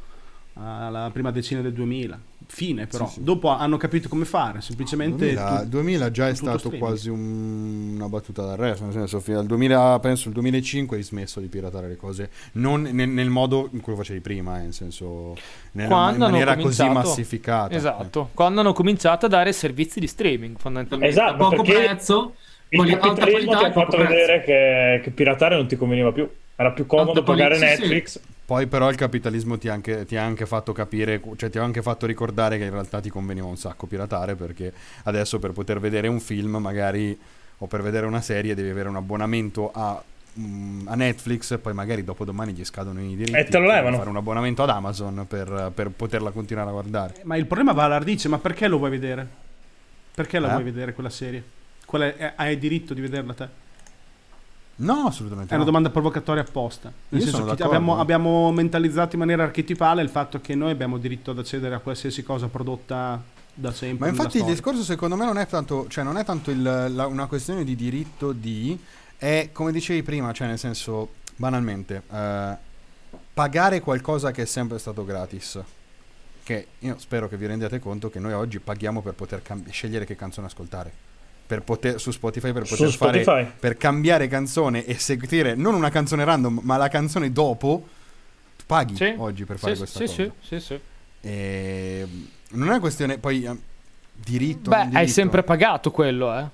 [0.53, 2.19] alla prima decina del 2000.
[2.53, 3.07] Fine però.
[3.07, 3.23] Sì, sì.
[3.23, 5.33] Dopo hanno capito come fare, semplicemente...
[5.33, 6.81] 2000, tu- 2000 già è stato streaming.
[6.83, 11.39] quasi un- una battuta d'arresto, nel senso fino al 2000, penso il 2005 hai smesso
[11.39, 14.73] di piratare le cose, non nel, nel modo in cui lo facevi prima, eh, nel
[14.73, 15.35] senso
[15.71, 17.73] nella- Quando in maniera così massificata.
[17.73, 21.13] Esatto, quando hanno cominciato a dare servizi di streaming fondamentalmente.
[21.15, 22.35] Esatto, a poco prezzo,
[22.67, 26.29] Il capitalismo ti ha fatto vedere che, che piratare non ti conveniva più.
[26.55, 27.81] Era più comodo pagare qualità, sì, sì.
[27.81, 28.19] Netflix.
[28.51, 31.63] Poi però il capitalismo ti ha, anche, ti ha anche fatto capire, cioè ti ha
[31.63, 34.73] anche fatto ricordare che in realtà ti conveniva un sacco piratare perché
[35.03, 37.17] adesso per poter vedere un film magari
[37.59, 40.03] o per vedere una serie devi avere un abbonamento a,
[40.37, 43.75] mm, a Netflix poi magari dopo domani gli scadono i diritti E te lo devi
[43.77, 43.95] levano.
[43.95, 47.13] fare un abbonamento ad Amazon per, per poterla continuare a guardare.
[47.23, 49.25] Ma il problema va alla radice, ma perché lo vuoi vedere?
[50.13, 50.51] Perché la Eh?
[50.51, 51.41] vuoi vedere quella serie?
[51.85, 53.60] Qual è- è- hai diritto di vederla te?
[54.81, 55.69] No, assolutamente È una no.
[55.69, 56.91] domanda provocatoria apposta.
[57.09, 60.97] Nel Io senso che abbiamo, abbiamo mentalizzato in maniera archetipale il fatto che noi abbiamo
[60.97, 63.21] diritto ad accedere a qualsiasi cosa prodotta
[63.53, 64.05] da sempre.
[64.05, 67.05] Ma infatti il discorso secondo me non è tanto, cioè non è tanto il- la-
[67.05, 68.79] una questione di diritto di,
[69.17, 72.55] è come dicevi prima, cioè nel senso, banalmente, eh,
[73.33, 75.59] pagare qualcosa che è sempre stato gratis.
[76.43, 80.05] Che io spero che vi rendiate conto che noi oggi paghiamo per poter cambi- scegliere
[80.05, 81.09] che canzone ascoltare.
[81.47, 83.51] Per poter, su Spotify per Su poter fare Spotify.
[83.59, 87.87] per cambiare canzone e seguire non una canzone random, ma la canzone dopo.
[88.55, 89.13] tu Paghi Sì.
[89.17, 90.31] oggi per fare Sì, questa sì, cosa.
[90.41, 90.79] sì, sì, sì.
[91.21, 92.07] E
[92.51, 93.55] non è una questione poi eh,
[94.13, 94.69] diritto.
[94.69, 95.11] Beh, non hai diritto.
[95.11, 96.45] sempre pagato quello, eh.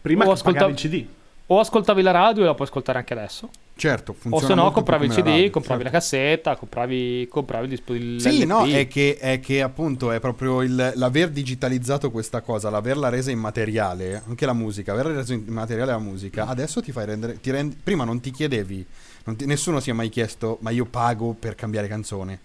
[0.00, 1.06] Prima o che ascolta- pagavi il CD.
[1.48, 3.50] O ascoltavi la radio e la puoi ascoltare anche adesso.
[3.78, 5.90] Certo, O funziona se no compravi il CD, la radio, compravi la certo.
[5.90, 8.18] cassetta, compravi, compravi il dispositivo.
[8.18, 13.10] Sì, no, è che, è che appunto è proprio il, l'aver digitalizzato questa cosa, l'averla
[13.10, 17.50] resa immateriale, anche la musica, aver reso immateriale la musica, adesso ti fai rendere, ti
[17.50, 18.86] rendi- prima non ti chiedevi,
[19.24, 22.40] non ti- nessuno si è mai chiesto, ma io pago per cambiare canzone.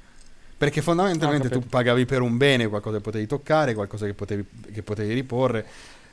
[0.57, 4.45] Perché fondamentalmente Ho tu pagavi per un bene, qualcosa che potevi toccare, qualcosa che potevi,
[4.73, 5.65] che potevi riporre.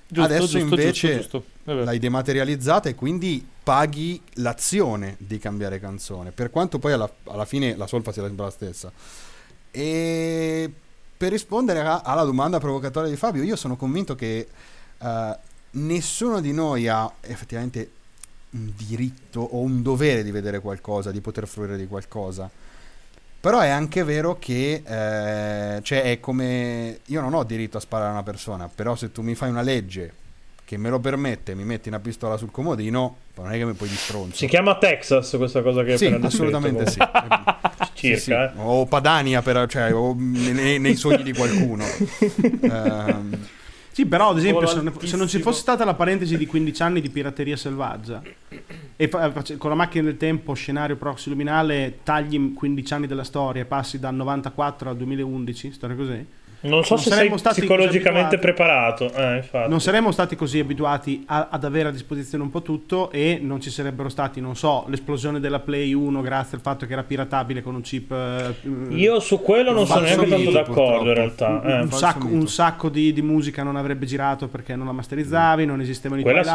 [0.07, 6.49] Giusto, Adesso giusto, invece giusto, l'hai dematerializzata e quindi paghi l'azione di cambiare canzone, per
[6.49, 8.91] quanto poi alla, alla fine la solfa sia sempre la stessa.
[9.71, 10.73] E
[11.14, 14.49] per rispondere a- alla domanda provocatoria di Fabio, io sono convinto che
[14.97, 15.39] eh,
[15.73, 17.91] nessuno di noi ha effettivamente
[18.53, 22.51] un diritto o un dovere di vedere qualcosa, di poter fruire di qualcosa.
[23.39, 28.09] Però è anche vero che eh, cioè è come io non ho diritto a sparare
[28.09, 30.14] a una persona, però se tu mi fai una legge
[30.64, 33.89] che me lo permette, mi metti una pistola sul comodino, non è che mi puoi
[33.89, 34.36] distronzo.
[34.36, 36.99] Si chiama Texas questa cosa che hai Sì, appena assolutamente sì.
[37.11, 37.57] comunque.
[37.95, 38.32] Sì, Circa, sì.
[38.32, 38.51] eh.
[38.62, 41.84] O Padania, per, cioè, o nei, nei sogni di qualcuno.
[42.61, 43.47] Ehm,
[43.91, 46.82] Sì, però ad esempio se non, se non ci fosse stata la parentesi di 15
[46.82, 48.22] anni di pirateria selvaggia
[48.95, 53.64] e con la macchina del tempo, scenario proxy luminale, tagli 15 anni della storia e
[53.64, 56.24] passi dal 94 al 2011, storia così,
[56.61, 59.07] Non so Non se sei saremmo stati psicologicamente così abituati.
[59.07, 59.65] preparato.
[59.65, 63.39] Eh, non saremmo stati così abituati a- ad avere a disposizione un po' tutto e
[63.41, 67.05] non ci sarebbero stati, non so, l'esplosione della Play 1 grazie al fatto che era
[67.05, 68.11] piratabile con un chip...
[68.11, 68.55] eh,
[68.91, 71.63] Io su quello non sono neanche tanto d'accordo in realtà.
[71.63, 71.81] eh.
[71.83, 75.81] un, sacco, un sacco di, di musica non avrebbe girato perché non la masterizzavi, non
[75.81, 76.49] esistevano i Quella sì.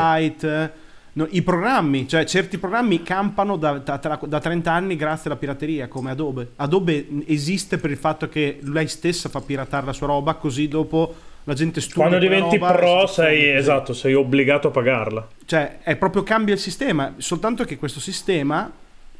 [1.15, 5.87] No, I programmi, cioè certi programmi campano da, da- da 30 anni grazie alla pirateria,
[5.87, 6.51] come Adobe.
[6.55, 11.13] Adobe esiste per il fatto che lei stessa fa piratare la sua roba, così dopo
[11.43, 12.07] la gente studia.
[12.07, 15.27] Quando diventi pro sei, esatto, sei obbligato a pagarla.
[15.45, 18.71] Cioè, è proprio cambia il sistema, soltanto che questo sistema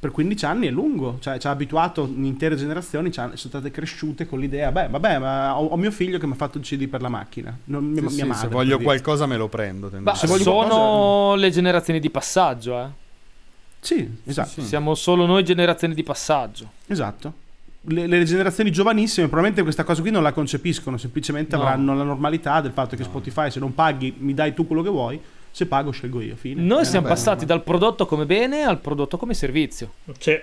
[0.03, 4.37] per 15 anni è lungo, cioè ci ha abituato intere generazioni, sono state cresciute con
[4.37, 7.01] l'idea, beh, vabbè, ma ho, ho mio figlio che mi ha fatto il CD per
[7.01, 8.47] la macchina, non mia, sì, mia sì, madre.
[8.47, 8.83] se voglio dire.
[8.83, 9.85] qualcosa me lo prendo.
[9.85, 10.43] Ma tendenzialmente.
[10.43, 12.87] se voglio sono le generazioni di passaggio, eh.
[13.79, 14.49] Sì, esatto.
[14.49, 14.61] Sì.
[14.63, 16.69] Siamo solo noi generazioni di passaggio.
[16.87, 17.33] Esatto.
[17.85, 21.61] Le, le generazioni giovanissime probabilmente questa cosa qui non la concepiscono, semplicemente No.
[21.61, 24.89] avranno la normalità del fatto che Spotify se non paghi mi dai tu quello che
[24.89, 25.17] vuoi,
[25.55, 26.59] se pago scelgo io, fine.
[26.61, 27.47] Noi Eh, siamo vabbè, passati vabbè.
[27.47, 29.93] dal prodotto come bene al prodotto come servizio.
[30.17, 30.31] Sì.
[30.31, 30.41] E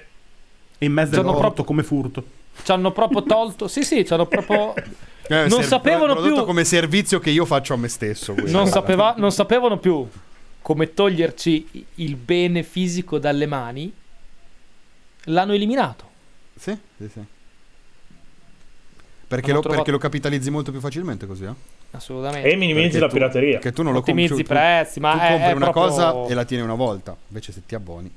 [0.79, 2.25] in mezzo al proprio- come furto.
[2.63, 3.67] Ci hanno proprio tolto.
[3.67, 4.73] Sì, sì, ci hanno proprio.
[4.77, 4.85] Eh,
[5.49, 8.35] non ser- sapevano prodotto più- come servizio che io faccio a me stesso.
[8.47, 10.07] Non, sapeva- non sapevano più
[10.63, 13.93] come toglierci il bene fisico dalle mani.
[15.25, 16.05] L'hanno eliminato.
[16.57, 17.21] Sì, sì, sì.
[19.31, 21.55] Perché lo, trovato- perché lo capitalizzi molto più facilmente così, eh?
[21.93, 22.49] Assolutamente.
[22.51, 23.53] E minimizzi Perché la tu- pirateria.
[23.59, 25.85] Perché tu non lo Ottimizzi compri i prezzi, ma tu è- compri è una proprio-
[25.85, 27.17] cosa e la tieni una volta.
[27.29, 28.13] Invece se ti abboni.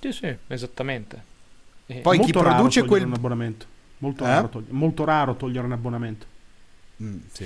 [0.00, 1.22] Sì, sì, esattamente.
[1.86, 3.66] Eh, Poi chi Molto raro produce togliere quel un abbonamento.
[3.98, 4.28] Molto, Eh?
[4.28, 6.26] raro togliere, molto raro togliere un abbonamento.
[7.02, 7.44] Mm, sì,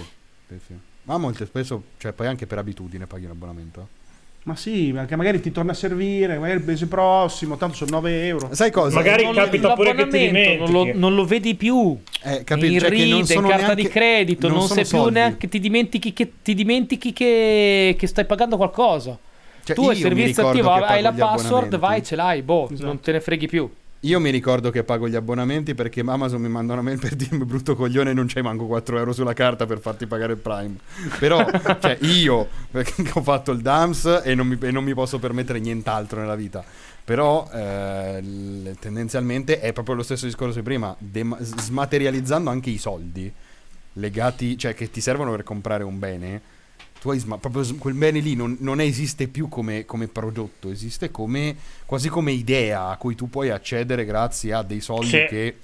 [0.49, 0.75] sì, sì.
[1.03, 3.81] Ma molto spesso, cioè poi anche per abitudine paghi un abbonamento.
[3.81, 4.03] eh.
[4.47, 8.27] Ma sì, perché magari ti torna a servire, magari il mese prossimo, tanto sono 9
[8.27, 8.49] euro.
[8.53, 8.95] Sai cosa?
[8.95, 10.99] Magari non- capita pure che ti l'abbonamento non lo, dimentichi.
[10.99, 11.99] non lo vedi più.
[12.23, 14.67] Eh, capi- in cioè che non ride, in sono carta neanche- di credito, non, non
[14.67, 15.15] sei sono più soldi.
[15.15, 15.49] neanche.
[15.49, 19.19] Ti dimentichi che, ti dimentichi che, che stai pagando qualcosa.
[19.65, 22.85] Cioè, tu hai servizio attivo, hai la password, vai, ce l'hai, boh, Esatto.
[22.87, 23.67] non te ne freghi più.
[24.05, 27.47] Io mi ricordo che pago gli abbonamenti perché Amazon mi manda una mail per dirmi
[27.47, 30.77] brutto coglione non c'hai manco 4 euro sulla carta per farti pagare il Prime.
[31.19, 31.43] Però,
[31.81, 32.49] cioè, io
[33.15, 36.63] ho fatto il DAMS e non mi, e non mi posso permettere nient'altro nella vita.
[37.03, 42.79] Però eh, l- tendenzialmente è proprio lo stesso discorso di prima, dem- smaterializzando anche i
[42.79, 43.33] soldi
[43.95, 46.43] legati, cioè che ti servono per comprare un bene.
[47.05, 51.11] Tu hai sma- proprio quel bene lì non, non esiste più come, come prodotto, esiste
[51.11, 55.25] come quasi come idea a cui tu puoi accedere grazie a dei soldi Sì.
[55.29, 55.59] che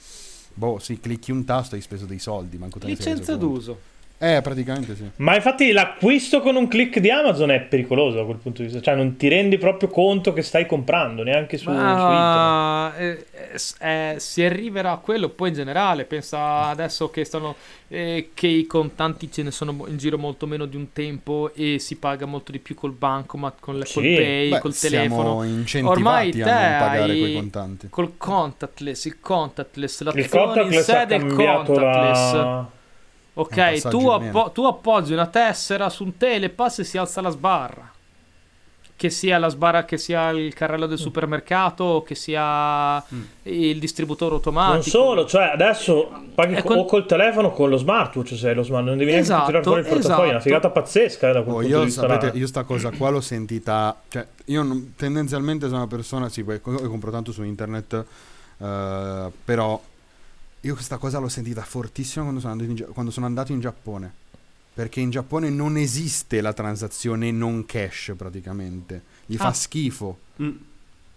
[0.53, 3.81] boh, sì, clicchi un tasto e hai speso dei soldi, manco te Licenza d'uso.
[4.23, 5.09] Eh, praticamente sì.
[5.17, 8.83] Ma infatti l'acquisto con un click di Amazon è pericoloso da quel punto di vista.
[8.83, 11.95] Cioè, non ti rendi proprio conto che stai comprando neanche su, su internet.
[11.97, 16.05] Ma eh, eh, eh, si arriverà a quello poi in generale.
[16.05, 17.57] Pensa adesso che stanno
[17.89, 21.79] eh, che i contanti ce ne sono in giro molto meno di un tempo e
[21.79, 24.15] si paga molto di più col bancomat, con l'Apple Sì.
[24.17, 25.43] Pay, Beh, col siamo telefono.
[25.45, 27.87] incentivati Ormai a te non pagare quei contanti.
[27.89, 32.33] Col contactless, il contactless, Il l'azione in contactless sede cambiato contactless.
[32.35, 32.71] la...
[33.35, 37.89] Ok, tu, appo- tu appoggi una tessera su un telepass e si alza la sbarra.
[39.01, 43.03] Che sia la sbarra, che sia il carrello del supermercato, che sia
[43.45, 44.75] il distributore automatico.
[44.75, 48.55] Non solo, cioè adesso paghi con- o col telefono o con lo smartwatch, se hai
[48.55, 50.43] lo smart, non devi neanche Esatto, tirare fuori il portafoglio, è una esatto.
[50.43, 52.01] figata pazzesca eh, da quel Oh, punto di io, vista.
[52.09, 56.45] sapete, io sta cosa qua l'ho sentita, cioè io non- tendenzialmente sono una persona, sì,
[56.45, 58.05] poi compro tanto su internet,
[58.59, 59.81] eh, però
[60.63, 64.13] io questa cosa l'ho sentita fortissimo quando sono, andato in, quando sono andato in Giappone,
[64.75, 69.53] perché in Giappone non esiste la transazione non cash praticamente, gli fa Ah.
[69.53, 70.19] schifo.
[70.43, 70.51] Mm.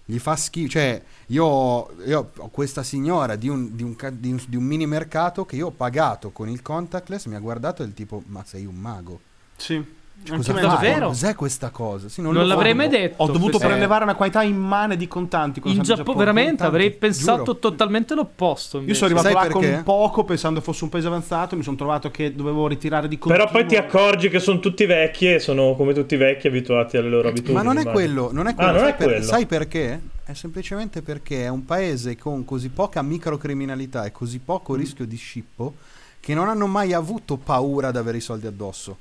[0.06, 4.44] Gli fa schifo, cioè io, io ho questa signora di un, di, un, di un-
[4.48, 7.86] di un mini mercato che io ho pagato con il contactless, mi ha guardato e
[7.86, 9.20] il tipo, ma sei un mago.
[9.56, 9.82] Sì.
[10.26, 10.62] Cosa fai?
[10.62, 11.08] lo Davvero?
[11.08, 12.08] Cos'è questa cosa?
[12.08, 13.22] Sì, Non lo l'avrei mai detto.
[13.24, 13.68] Ho dovuto questo.
[13.68, 15.60] prelevare una quantità immane di contanti.
[15.66, 17.58] In andato Giappone, veramente contanti, avrei pensato giuro.
[17.58, 18.78] totalmente l'opposto.
[18.78, 19.00] Io invece.
[19.00, 19.74] sono arrivato Sai là perché?
[19.74, 21.58] con poco pensando fosse un paese avanzato.
[21.58, 23.46] Mi sono trovato che dovevo ritirare di continuo.
[23.48, 27.10] Però poi ti accorgi che sono tutti vecchi e sono come tutti vecchi abituati alle
[27.10, 27.56] loro abitudini.
[27.56, 28.72] Ma non è quello, non è Ah, quello.
[28.72, 29.24] non sai, è per- quello.
[29.26, 30.02] sai perché?
[30.24, 35.18] È semplicemente perché è un paese con così poca microcriminalità e così poco rischio di
[35.18, 35.74] scippo
[36.22, 39.00] che non hanno mai avuto paura ad avere i soldi addosso.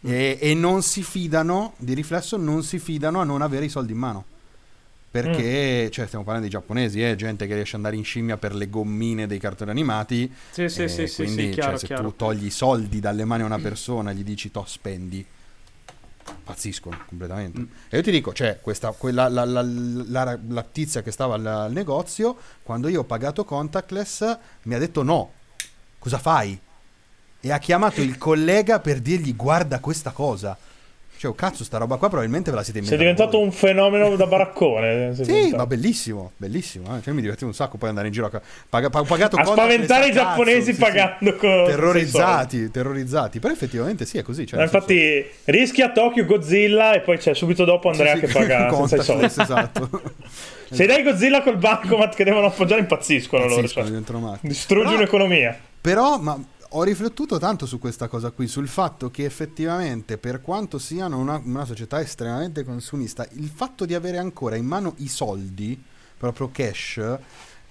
[0.00, 3.92] E, e non si fidano, di riflesso, non si fidano a non avere i soldi
[3.92, 4.24] in mano.
[5.10, 8.54] Perché, cioè, stiamo parlando di giapponesi, eh, gente che riesce ad andare in scimmia per
[8.54, 10.30] le gommine dei cartoni animati.
[10.50, 12.02] Sì, sì, e sì, sì, quindi, sì, chiaro, cioè, se chiaro.
[12.10, 15.24] tu togli i soldi dalle mani a una persona e gli dici to spendi,
[16.44, 17.58] pazziscono completamente.
[17.58, 17.64] Mm.
[17.88, 21.46] E io ti dico, cioè, questa, quella, la, la- la- la tizia che stava al,
[21.46, 25.32] al negozio, quando io ho pagato contactless, mi ha detto no,
[25.98, 26.60] cosa fai?
[27.40, 30.56] E ha chiamato il collega per dirgli guarda questa cosa.
[31.18, 33.46] Cioè, oh, cazzo, sta roba qua probabilmente ve la siete Sei inventata diventato voi.
[33.46, 35.14] un fenomeno da baraccone.
[35.16, 35.56] sei Sì, diventato.
[35.56, 36.96] ma bellissimo, bellissimo.
[36.96, 37.02] eh.
[37.02, 39.34] Cioè, mi divertivo un sacco poi andare in giro a, ca- paga- pa- ho pagato
[39.36, 40.78] A spaventare i a cazzo, giapponesi sì, sì.
[40.80, 43.40] pagando con Terrorizzati, terrorizzati.
[43.40, 44.46] Però effettivamente sì, è così.
[44.46, 48.14] Cioè, No, nel senso- infatti, rischi a Tokyo Godzilla e poi c'è subito dopo Andrea
[48.14, 49.24] Sì, che paga senza i soldi.
[49.24, 49.90] esatto.
[50.70, 53.56] Se dai Godzilla col bancomat che devono appoggiare, impazziscono loro.
[53.62, 54.38] Pazziscono, Cioè.
[54.42, 55.58] Distruggi Però- un'economia.
[55.80, 56.38] Però, ma
[56.72, 61.40] ho riflettuto tanto su questa cosa qui, sul fatto che effettivamente, per quanto siano una,
[61.42, 65.82] una società estremamente consumista, il fatto di avere ancora in mano i soldi,
[66.16, 67.00] proprio cash,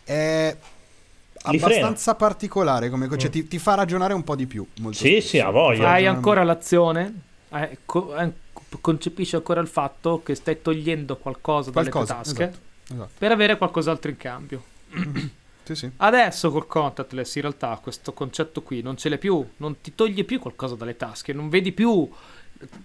[0.03, 1.65] è Li frena.
[1.65, 3.31] abbastanza particolare, come, cioè, Mm.
[3.31, 4.65] ti, ti fa ragionare un po' di più.
[4.79, 5.27] molto Sì, spesso.
[5.27, 5.91] sì, ha voglia.
[5.91, 8.31] Hai ancora l'azione, eh, co- eh,
[8.81, 13.11] concepisci ancora il fatto che stai togliendo qualcosa dalle Qualcosa, tue tasche esatto, esatto.
[13.17, 14.63] per avere qualcos'altro in cambio.
[15.67, 15.89] Sì, sì.
[15.97, 20.23] Adesso col contactless in realtà questo concetto qui non ce l'hai più, non ti toglie
[20.23, 22.09] più qualcosa dalle tasche, non vedi più,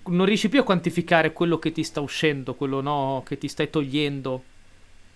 [0.06, 3.70] non riesci più a quantificare quello che ti sta uscendo, quello no, che ti stai
[3.70, 4.42] togliendo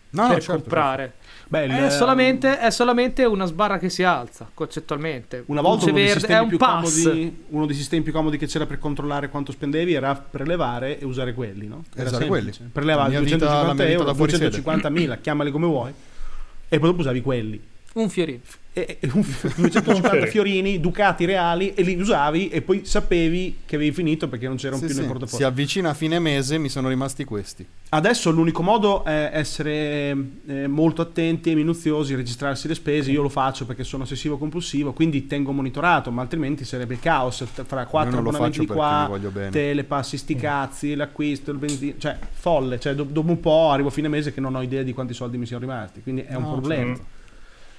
[0.09, 1.13] No, per certo, comprare.
[1.49, 5.43] Beh, il- È solamente, è solamente una sbarra che si alza concettualmente.
[5.49, 7.03] Una volta uno dei, verde sistemi è un più pass.
[7.03, 11.05] comodi, uno dei sistemi più comodi che c'era per controllare quanto spendevi era prelevare e
[11.05, 11.85] usare quelli, no?
[11.95, 12.57] Era Usare semplice.
[12.57, 12.71] quelli.
[12.73, 14.49] Preleva La mia vita- 250 la mia vita euro, da fuori sede.
[14.49, 15.93] 250.000, chiamali come vuoi,
[16.69, 17.61] e poi dopo usavi quelli.
[17.95, 18.41] Un fiorino.
[18.79, 20.27] E, e un- 250 Ok.
[20.27, 24.81] fiorini, ducati reali, e li usavi e poi sapevi che avevi finito perché non c'erano
[24.81, 25.01] Sì, più sì.
[25.01, 25.47] nel Si portafoglio.
[25.47, 27.67] avvicina a fine mese, mi sono rimasti questi.
[27.89, 30.15] Adesso l'unico modo è essere
[30.47, 33.11] eh, molto attenti e minuziosi, registrarsi le spese.
[33.13, 37.45] Io lo faccio perché sono ossessivo compulsivo, quindi tengo monitorato, ma altrimenti sarebbe il caos.
[37.47, 39.11] Fra quattro abbonamenti di qua,
[39.51, 42.79] te le passi sti cazzi, l'acquisto, il benzina, cioè folle.
[42.79, 45.15] Cioè, do- dopo un po' arrivo a fine mese che non ho idea di quanti
[45.15, 46.91] soldi mi siano rimasti, quindi è un No, problema.
[46.91, 46.95] Mm.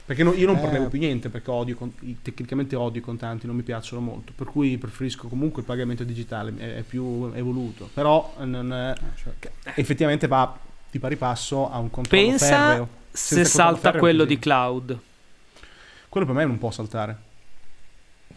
[0.08, 0.62] Perché no- io non Eh.
[0.62, 1.78] prelevo più niente perché odio,
[2.22, 4.32] tecnicamente odio i contanti, non mi piacciono molto.
[4.34, 7.90] Per cui preferisco comunque il pagamento digitale, è, è più evoluto.
[7.94, 9.50] Però eh, non è- certo.
[9.76, 10.58] effettivamente va
[10.90, 12.88] di pari passo a un controllo Pensa ferreo.
[13.12, 14.98] se salta quello di cloud.
[16.08, 17.18] Quello per me non può saltare.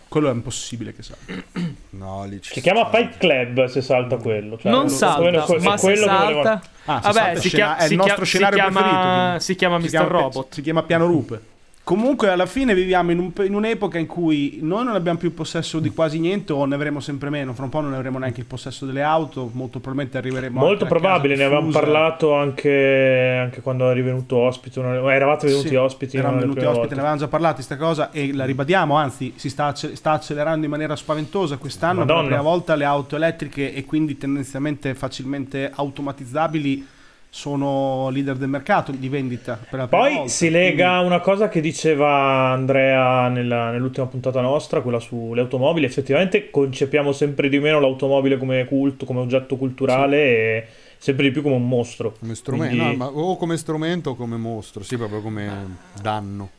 [0.08, 1.44] Quello è impossibile che salti.
[1.90, 2.90] No, lì ci Si chiama.
[2.90, 4.58] Fight Club se salta quello.
[4.58, 6.68] Cioè, non salta, quello- quello- ma se quello che volevo- salta...
[6.86, 9.38] Ah, Vabbè, salta si scena- chiama, è il si nostro chiama- scenario si chiama- preferito.
[9.44, 9.88] Si chiama Si Mr.
[9.90, 10.54] chiama- Robot.
[10.54, 11.42] Si chiama piano rupe.
[11.82, 15.80] Comunque alla fine viviamo in, un- in un'epoca in cui noi non abbiamo più possesso
[15.80, 17.52] di quasi niente o ne avremo sempre meno.
[17.52, 19.50] Fra un po' non avremo neanche il possesso delle auto.
[19.54, 24.78] Molto probabilmente arriveremo Molto probabile, ne avevamo parlato anche, anche quando eri venuto ospite.
[24.78, 26.16] una- Eravate venuti Sì, ospiti.
[26.16, 29.48] Eravamo venuti ospiti, ne avevamo già parlato di sta cosa e la ribadiamo, anzi si
[29.50, 32.20] sta, sta accelerando in maniera spaventosa quest'anno per Madonna.
[32.22, 36.86] la prima volta le auto elettriche e quindi tendenzialmente facilmente automatizzabili
[37.32, 40.30] sono leader del mercato di vendita per la prima Poi volta.
[40.30, 45.86] si lega a una cosa che diceva Andrea nella- nell'ultima puntata nostra, quella sulle automobili.
[45.86, 50.66] Effettivamente concepiamo sempre di meno l'automobile come culto, come oggetto culturale e
[50.98, 52.16] sempre di più come un mostro.
[52.18, 56.50] Come strumento, Quindi- no, ma o come strumento o come mostro, sì, proprio come danno.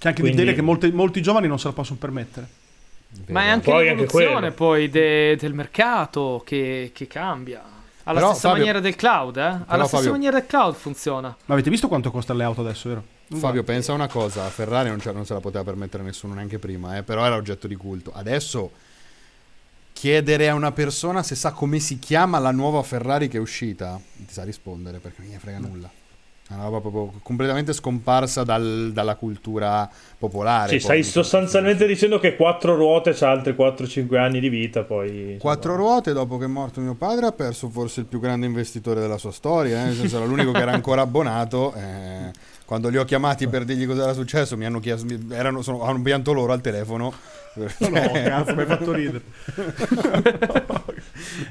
[0.00, 2.48] C'è anche Quindi- di dire che molti, molti giovani non se la possono permettere.
[3.28, 4.52] Ma è anche Poi anche l'evoluzione quello.
[4.54, 7.62] poi de- del mercato che, che cambia.
[8.04, 9.40] Alla Però, stessa Fabio- maniera del cloud, eh?
[9.42, 11.36] Alla Però, stessa Fabio- maniera del cloud funziona.
[11.46, 13.04] Ma avete visto quanto costano le auto adesso, vero?
[13.32, 16.96] Fabio, pensa una cosa, Ferrari non, ce- non se la poteva permettere nessuno neanche prima,
[16.96, 18.10] eh, però era oggetto di culto.
[18.12, 18.70] Adesso
[19.92, 24.00] chiedere a una persona se sa come si chiama la nuova Ferrari che è uscita,
[24.16, 25.90] ti sa rispondere perché non gli frega nulla.
[26.50, 29.88] È una roba proprio completamente scomparsa dal- dalla cultura
[30.18, 30.70] popolare.
[30.70, 30.80] Sì, poi.
[30.80, 34.82] stai sostanzialmente dicendo che quattro ruote c'ha altri 4-5 anni di vita.
[34.82, 38.18] Poi Quattro insomma, ruote dopo che è morto mio padre ha perso forse il più
[38.18, 41.72] grande investitore della sua storia, eh, nel senso era l'unico che era ancora abbonato.
[41.74, 42.32] eh,
[42.64, 46.02] quando li ho chiamati per dirgli cosa era successo, mi hanno chiesto, erano, sono, hanno
[46.02, 47.12] pianto loro al telefono.
[47.54, 47.66] No,
[48.12, 49.22] cazzo, mi hai fatto ridere.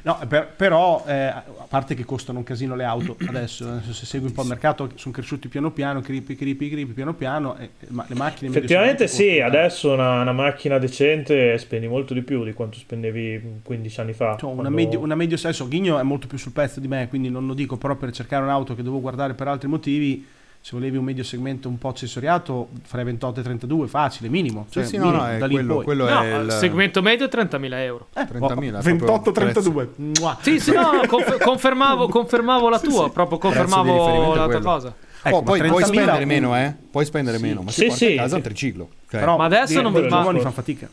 [0.03, 4.05] no, per- però, eh, a parte che costano un casino le auto adesso, adesso se
[4.05, 7.69] segui un po' il mercato, sono cresciuti piano piano, cripi, cripi, cripi, piano piano, e,
[7.79, 8.49] e- ma le macchine...
[8.49, 13.59] Effettivamente sì, costano adesso una, una macchina decente spendi molto di più di quanto spendevi
[13.63, 14.35] 15 anni fa.
[14.39, 17.07] Cioè, una, quando- medio, una medio senso, Ghigno è molto più sul pezzo di me,
[17.09, 20.25] quindi non lo dico, però per cercare un'auto che devo guardare per altri motivi,
[20.61, 24.65] se volevi un medio segmento un po' accessoriato, farei 28 e 32, facile, minimo.
[24.67, 26.51] Sì, Cioè, sì, no, minimo, no, è da lì in quello, quello No, è il...
[26.51, 28.07] segmento medio 30.000 euro.
[28.13, 29.89] Eh, 30.000, oh, proprio 28 32.
[29.95, 30.37] Mua.
[30.41, 34.95] Sì, sì, no, conf- confermavo, confermavo la tua, proprio Prezzo di confermavo la tua cosa.
[35.21, 36.73] Ecco, oh, poi puoi 30.000 spendere meno, eh?
[36.91, 37.43] Puoi spendere Sì.
[37.43, 38.35] meno, ma Sì, ti porti sì, a casa sì.
[38.35, 38.83] un triciclo.
[38.83, 39.09] ok?
[39.11, 40.89] Però Ma adesso non- i ma- giovani fanno fatica.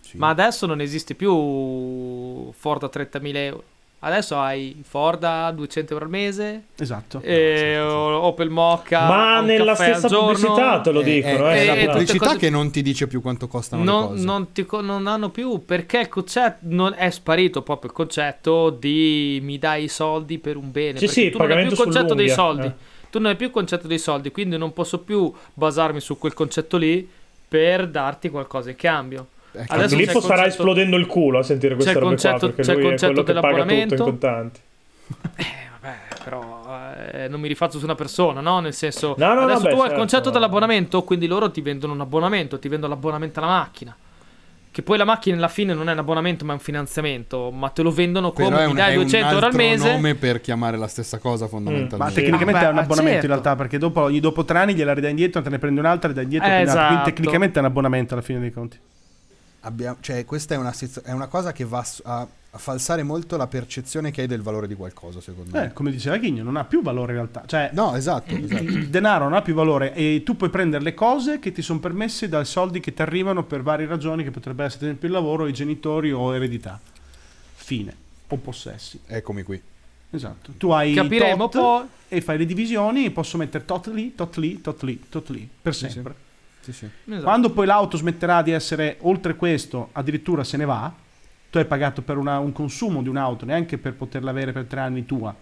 [0.00, 0.16] Sì.
[0.16, 3.62] Ma adesso non esiste più Ford a 30.000 euro.
[4.02, 7.20] Adesso hai Ford a 200 euro al mese, Esatto.
[7.20, 9.06] e Opel Mocca.
[9.06, 10.32] Ma un nella caffè al stessa giorno.
[10.32, 11.60] pubblicità te lo Eh, dicono, è, eh.
[11.60, 13.90] è la E- e tutte pubblicità cose- che non ti dice più quanto costano le
[13.90, 14.24] Non, cose.
[14.24, 19.38] non ti non hanno più perché il concetto non è sparito proprio il concetto di
[19.42, 20.98] mi dai i soldi per un bene.
[20.98, 22.66] Sì, sì, tu non hai più il concetto dei soldi.
[22.68, 22.72] eh.
[23.10, 26.32] Tu non hai più il concetto dei soldi, quindi non posso più basarmi su quel
[26.32, 27.06] concetto lì
[27.46, 29.26] per darti qualcosa in cambio.
[29.52, 32.14] Ecco, Adesso Filippo il starà concetto- esplodendo il culo a sentire queste c'è il robe
[32.16, 34.04] concetto- qua perché c'è il lui è concetto quello che paga tutto in dell'abbonamento.
[34.04, 34.60] contanti.
[35.36, 35.44] Eh,
[35.80, 36.64] vabbè, però
[37.24, 38.60] eh, non mi rifaccio su una persona, no?
[38.60, 39.96] Nel senso, No, no, adesso vabbè, tu hai il certo.
[39.96, 43.96] concetto dell'abbonamento, quindi loro ti vendono un abbonamento, ti vendono l'abbonamento alla macchina.
[44.72, 47.50] Che poi la macchina alla fine non è un abbonamento, ma è un finanziamento.
[47.50, 49.44] Ma te lo vendono come Però è mi un, dai è un 200 euro al
[49.52, 49.90] altro mese.
[49.92, 51.96] nome per chiamare la stessa cosa fondamentalmente.
[51.96, 52.14] Ma Sì.
[52.22, 53.26] tecnicamente Ah, è un abbonamento certo.
[53.26, 56.06] in realtà, perché dopo, ogni dopo tre anni gliela ridai indietro, te ne prendi un'altra,
[56.10, 56.72] ridai indietro, Eh, un'altra.
[56.74, 57.10] quindi esatto.
[57.10, 58.78] tecnicamente è un abbonamento alla fine dei conti.
[59.62, 60.72] Abbiamo- cioè, questa è una,
[61.04, 64.66] è una cosa che va a, a- falsare molto la percezione che hai del valore
[64.66, 65.66] di qualcosa, secondo me.
[65.66, 67.44] Eh, come diceva Ghigno, non ha più valore in realtà.
[67.46, 68.62] Cioè, No, esatto, esatto.
[68.62, 71.78] il denaro non ha più valore e tu puoi prendere le cose che ti sono
[71.78, 75.14] permesse dai soldi che ti arrivano per varie ragioni, che potrebbe essere ad esempio il
[75.14, 76.80] lavoro, i genitori o eredità.
[77.54, 77.94] Fine.
[78.28, 79.00] O possessi.
[79.06, 79.60] Eccomi qui.
[80.10, 80.52] Esatto.
[80.56, 81.86] Tu hai Capiremo tot poi.
[82.08, 85.48] e fai le divisioni e posso mettere tot lì, tot lì, tot lì, tot lì,
[85.62, 86.00] per Sì, sì.
[86.72, 86.88] Sì, sì.
[87.06, 87.22] Esatto.
[87.24, 90.92] Quando poi l'auto smetterà di essere oltre questo, addirittura se ne va,
[91.50, 94.80] tu hai pagato per una- un consumo di un'auto, neanche per poterla avere per tre
[94.80, 95.34] anni tua,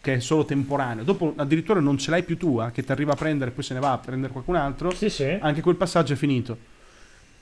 [0.00, 1.04] che è solo temporaneo.
[1.04, 3.80] Dopo addirittura non ce l'hai più tua, che ti arriva a prendere, poi se ne
[3.80, 5.36] va a prendere qualcun altro, Sì, sì.
[5.40, 6.56] anche quel passaggio è finito.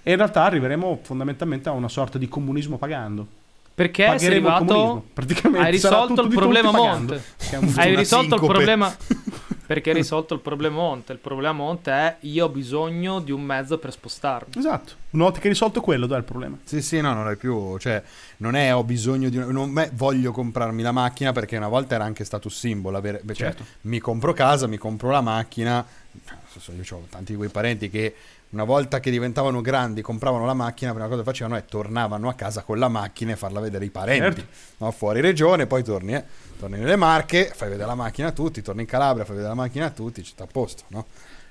[0.03, 3.27] E in realtà arriveremo fondamentalmente a una sorta di comunismo pagando.
[3.75, 5.05] Perché sei Pagheremo il arrivato.
[5.15, 7.23] Praticamente Hai risolto il problema monte.
[7.39, 8.53] che è un- Hai risolto il sincope.
[8.53, 8.97] problema.
[9.65, 11.13] Perché hai risolto il problema monte.
[11.13, 14.53] Il problema monte è io ho bisogno di un mezzo per spostarmi.
[14.59, 14.93] Esatto.
[15.11, 16.59] Una volta che hai risolto quello, dov'è il problema?
[16.65, 18.03] Sì, sì, no, non è più, cioè,
[18.39, 22.05] non è ho bisogno di, non è voglio comprarmi la macchina perché una volta era
[22.05, 23.65] anche status symbol, avere, beh, cioè, Certo.
[23.83, 28.15] mi compro casa, mi compro la macchina, io ho tanti di quei parenti che
[28.53, 32.29] una volta che diventavano grandi, compravano la macchina, la prima cosa che facevano è tornavano
[32.29, 34.47] a casa con la macchina e farla vedere ai parenti, Certo.
[34.85, 34.91] no?
[34.91, 36.25] fuori regione, poi torni, eh,
[36.59, 39.61] torni nelle Marche, fai vedere la macchina a tutti, torni in Calabria, fai vedere la
[39.61, 41.07] macchina a tutti, sta a posto, no?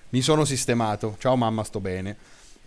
[0.10, 2.18] Mi sono sistemato, ciao mamma, sto bene.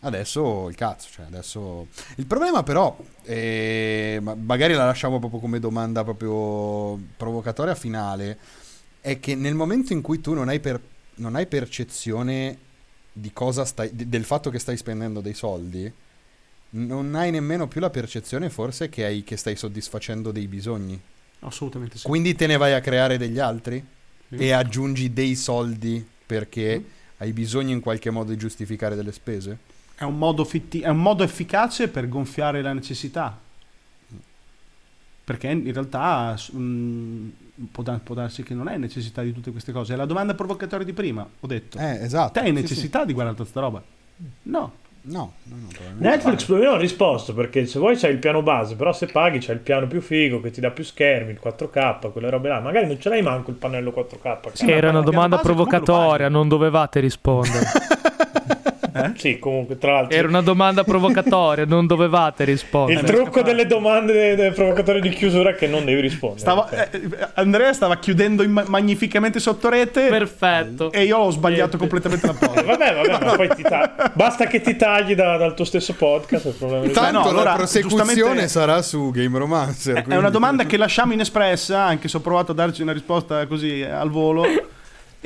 [0.01, 1.87] Adesso il cazzo, cioè adesso...
[2.17, 8.37] Il problema però, eh, ma- magari la lasciamo proprio come domanda proprio provocatoria finale,
[9.01, 10.81] è che nel momento in cui tu non hai, per-
[11.17, 12.59] non hai percezione
[13.17, 15.91] di cosa stai, del fatto che stai spendendo dei soldi,
[16.71, 21.01] non hai nemmeno più la percezione forse che, hai, che stai soddisfacendo dei bisogni.
[21.41, 22.07] Assolutamente sì.
[22.09, 23.85] Quindi te ne vai a creare degli altri
[24.29, 24.37] Sì.
[24.37, 26.85] e aggiungi dei soldi perché Mm.
[27.19, 29.59] hai bisogno in qualche modo di giustificare delle spese?
[29.95, 33.39] È un, modo fitti- è un modo efficace per gonfiare la necessità.
[35.25, 37.29] Perché in realtà s- mm,
[37.73, 39.95] può, da- può darsi che non hai necessità di tutte queste cose.
[39.95, 41.79] È la domanda provocatoria di prima, ho detto.
[41.79, 42.33] Eh, esatto.
[42.35, 43.83] Te hai Sì, necessità di guardare tutta sta roba?
[44.43, 44.73] No.
[44.77, 44.83] sì.
[45.07, 45.95] No, no, no.
[45.99, 49.05] Netflix più o meno ha risposto perché se vuoi c'hai il piano base, però se
[49.07, 52.49] paghi c'hai il piano più figo che ti dà più schermi, il 4K, quelle robe
[52.49, 52.61] là.
[52.61, 54.53] Magari non ce l'hai manco il pannello 4K.
[54.55, 57.67] Sì, Era una domanda provocatoria, non dovevate rispondere.
[59.17, 60.17] Sì, comunque, tra l'altro.
[60.17, 63.03] Era una domanda provocatoria, non dovevate Il rispondere.
[63.05, 66.41] trucco delle domande provocatorie di chiusura è che non devi rispondere.
[66.41, 66.91] Stava- eh,
[67.35, 70.93] Andrea stava chiudendo imma- magnificamente sotto rete Perfetto.
[70.93, 71.79] e io ho sbagliato Niente.
[71.79, 72.63] completamente la Eh, posta.
[72.63, 76.45] vabbè, vabbè, ma poi ti ta- basta che ti tagli da- dal tuo stesso podcast.
[76.47, 79.97] Il problema è Tanto no, allora, la prosecuzione sarà su Game Romancer.
[79.97, 83.47] È quindi- una domanda che lasciamo inespressa, anche se ho provato a darci una risposta
[83.47, 84.45] così eh, al volo.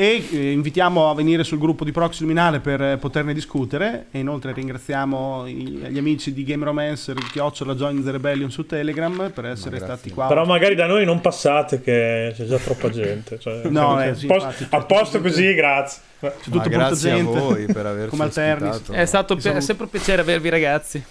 [0.01, 4.07] E eh, invitiamo a venire sul gruppo di Proxy Luminale per eh, poterne discutere.
[4.13, 9.33] E inoltre ringraziamo i- gli amici di Game Romancer, chiocciola Join the Rebellion su Telegram
[9.35, 9.97] per essere grazie.
[9.97, 10.29] stati qua.
[10.29, 13.41] Però magari da noi non passate che c'è già troppa gente.
[13.41, 16.01] Cioè, No, cioè, eh, sì, a posto- infatti, a posto così, grazie.
[16.21, 17.37] C'è Ma tutto molta grazie gente.
[17.37, 18.93] a voi per averci Come ospitato.
[18.93, 21.03] È stato pi- è sempre un piacere avervi ragazzi.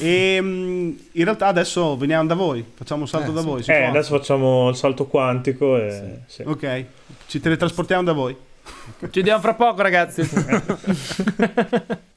[0.00, 2.62] E mm, in realtà adesso veniamo da voi.
[2.74, 3.46] Facciamo un salto Eh, da sì.
[3.46, 3.62] voi.
[3.62, 3.88] si Eh, può?
[3.88, 6.18] adesso facciamo il salto quantico e...
[6.26, 6.42] sì.
[6.44, 6.84] Ok,
[7.32, 8.36] ci teletrasportiamo da voi.
[9.00, 10.20] Ci vediamo fra poco ragazzi.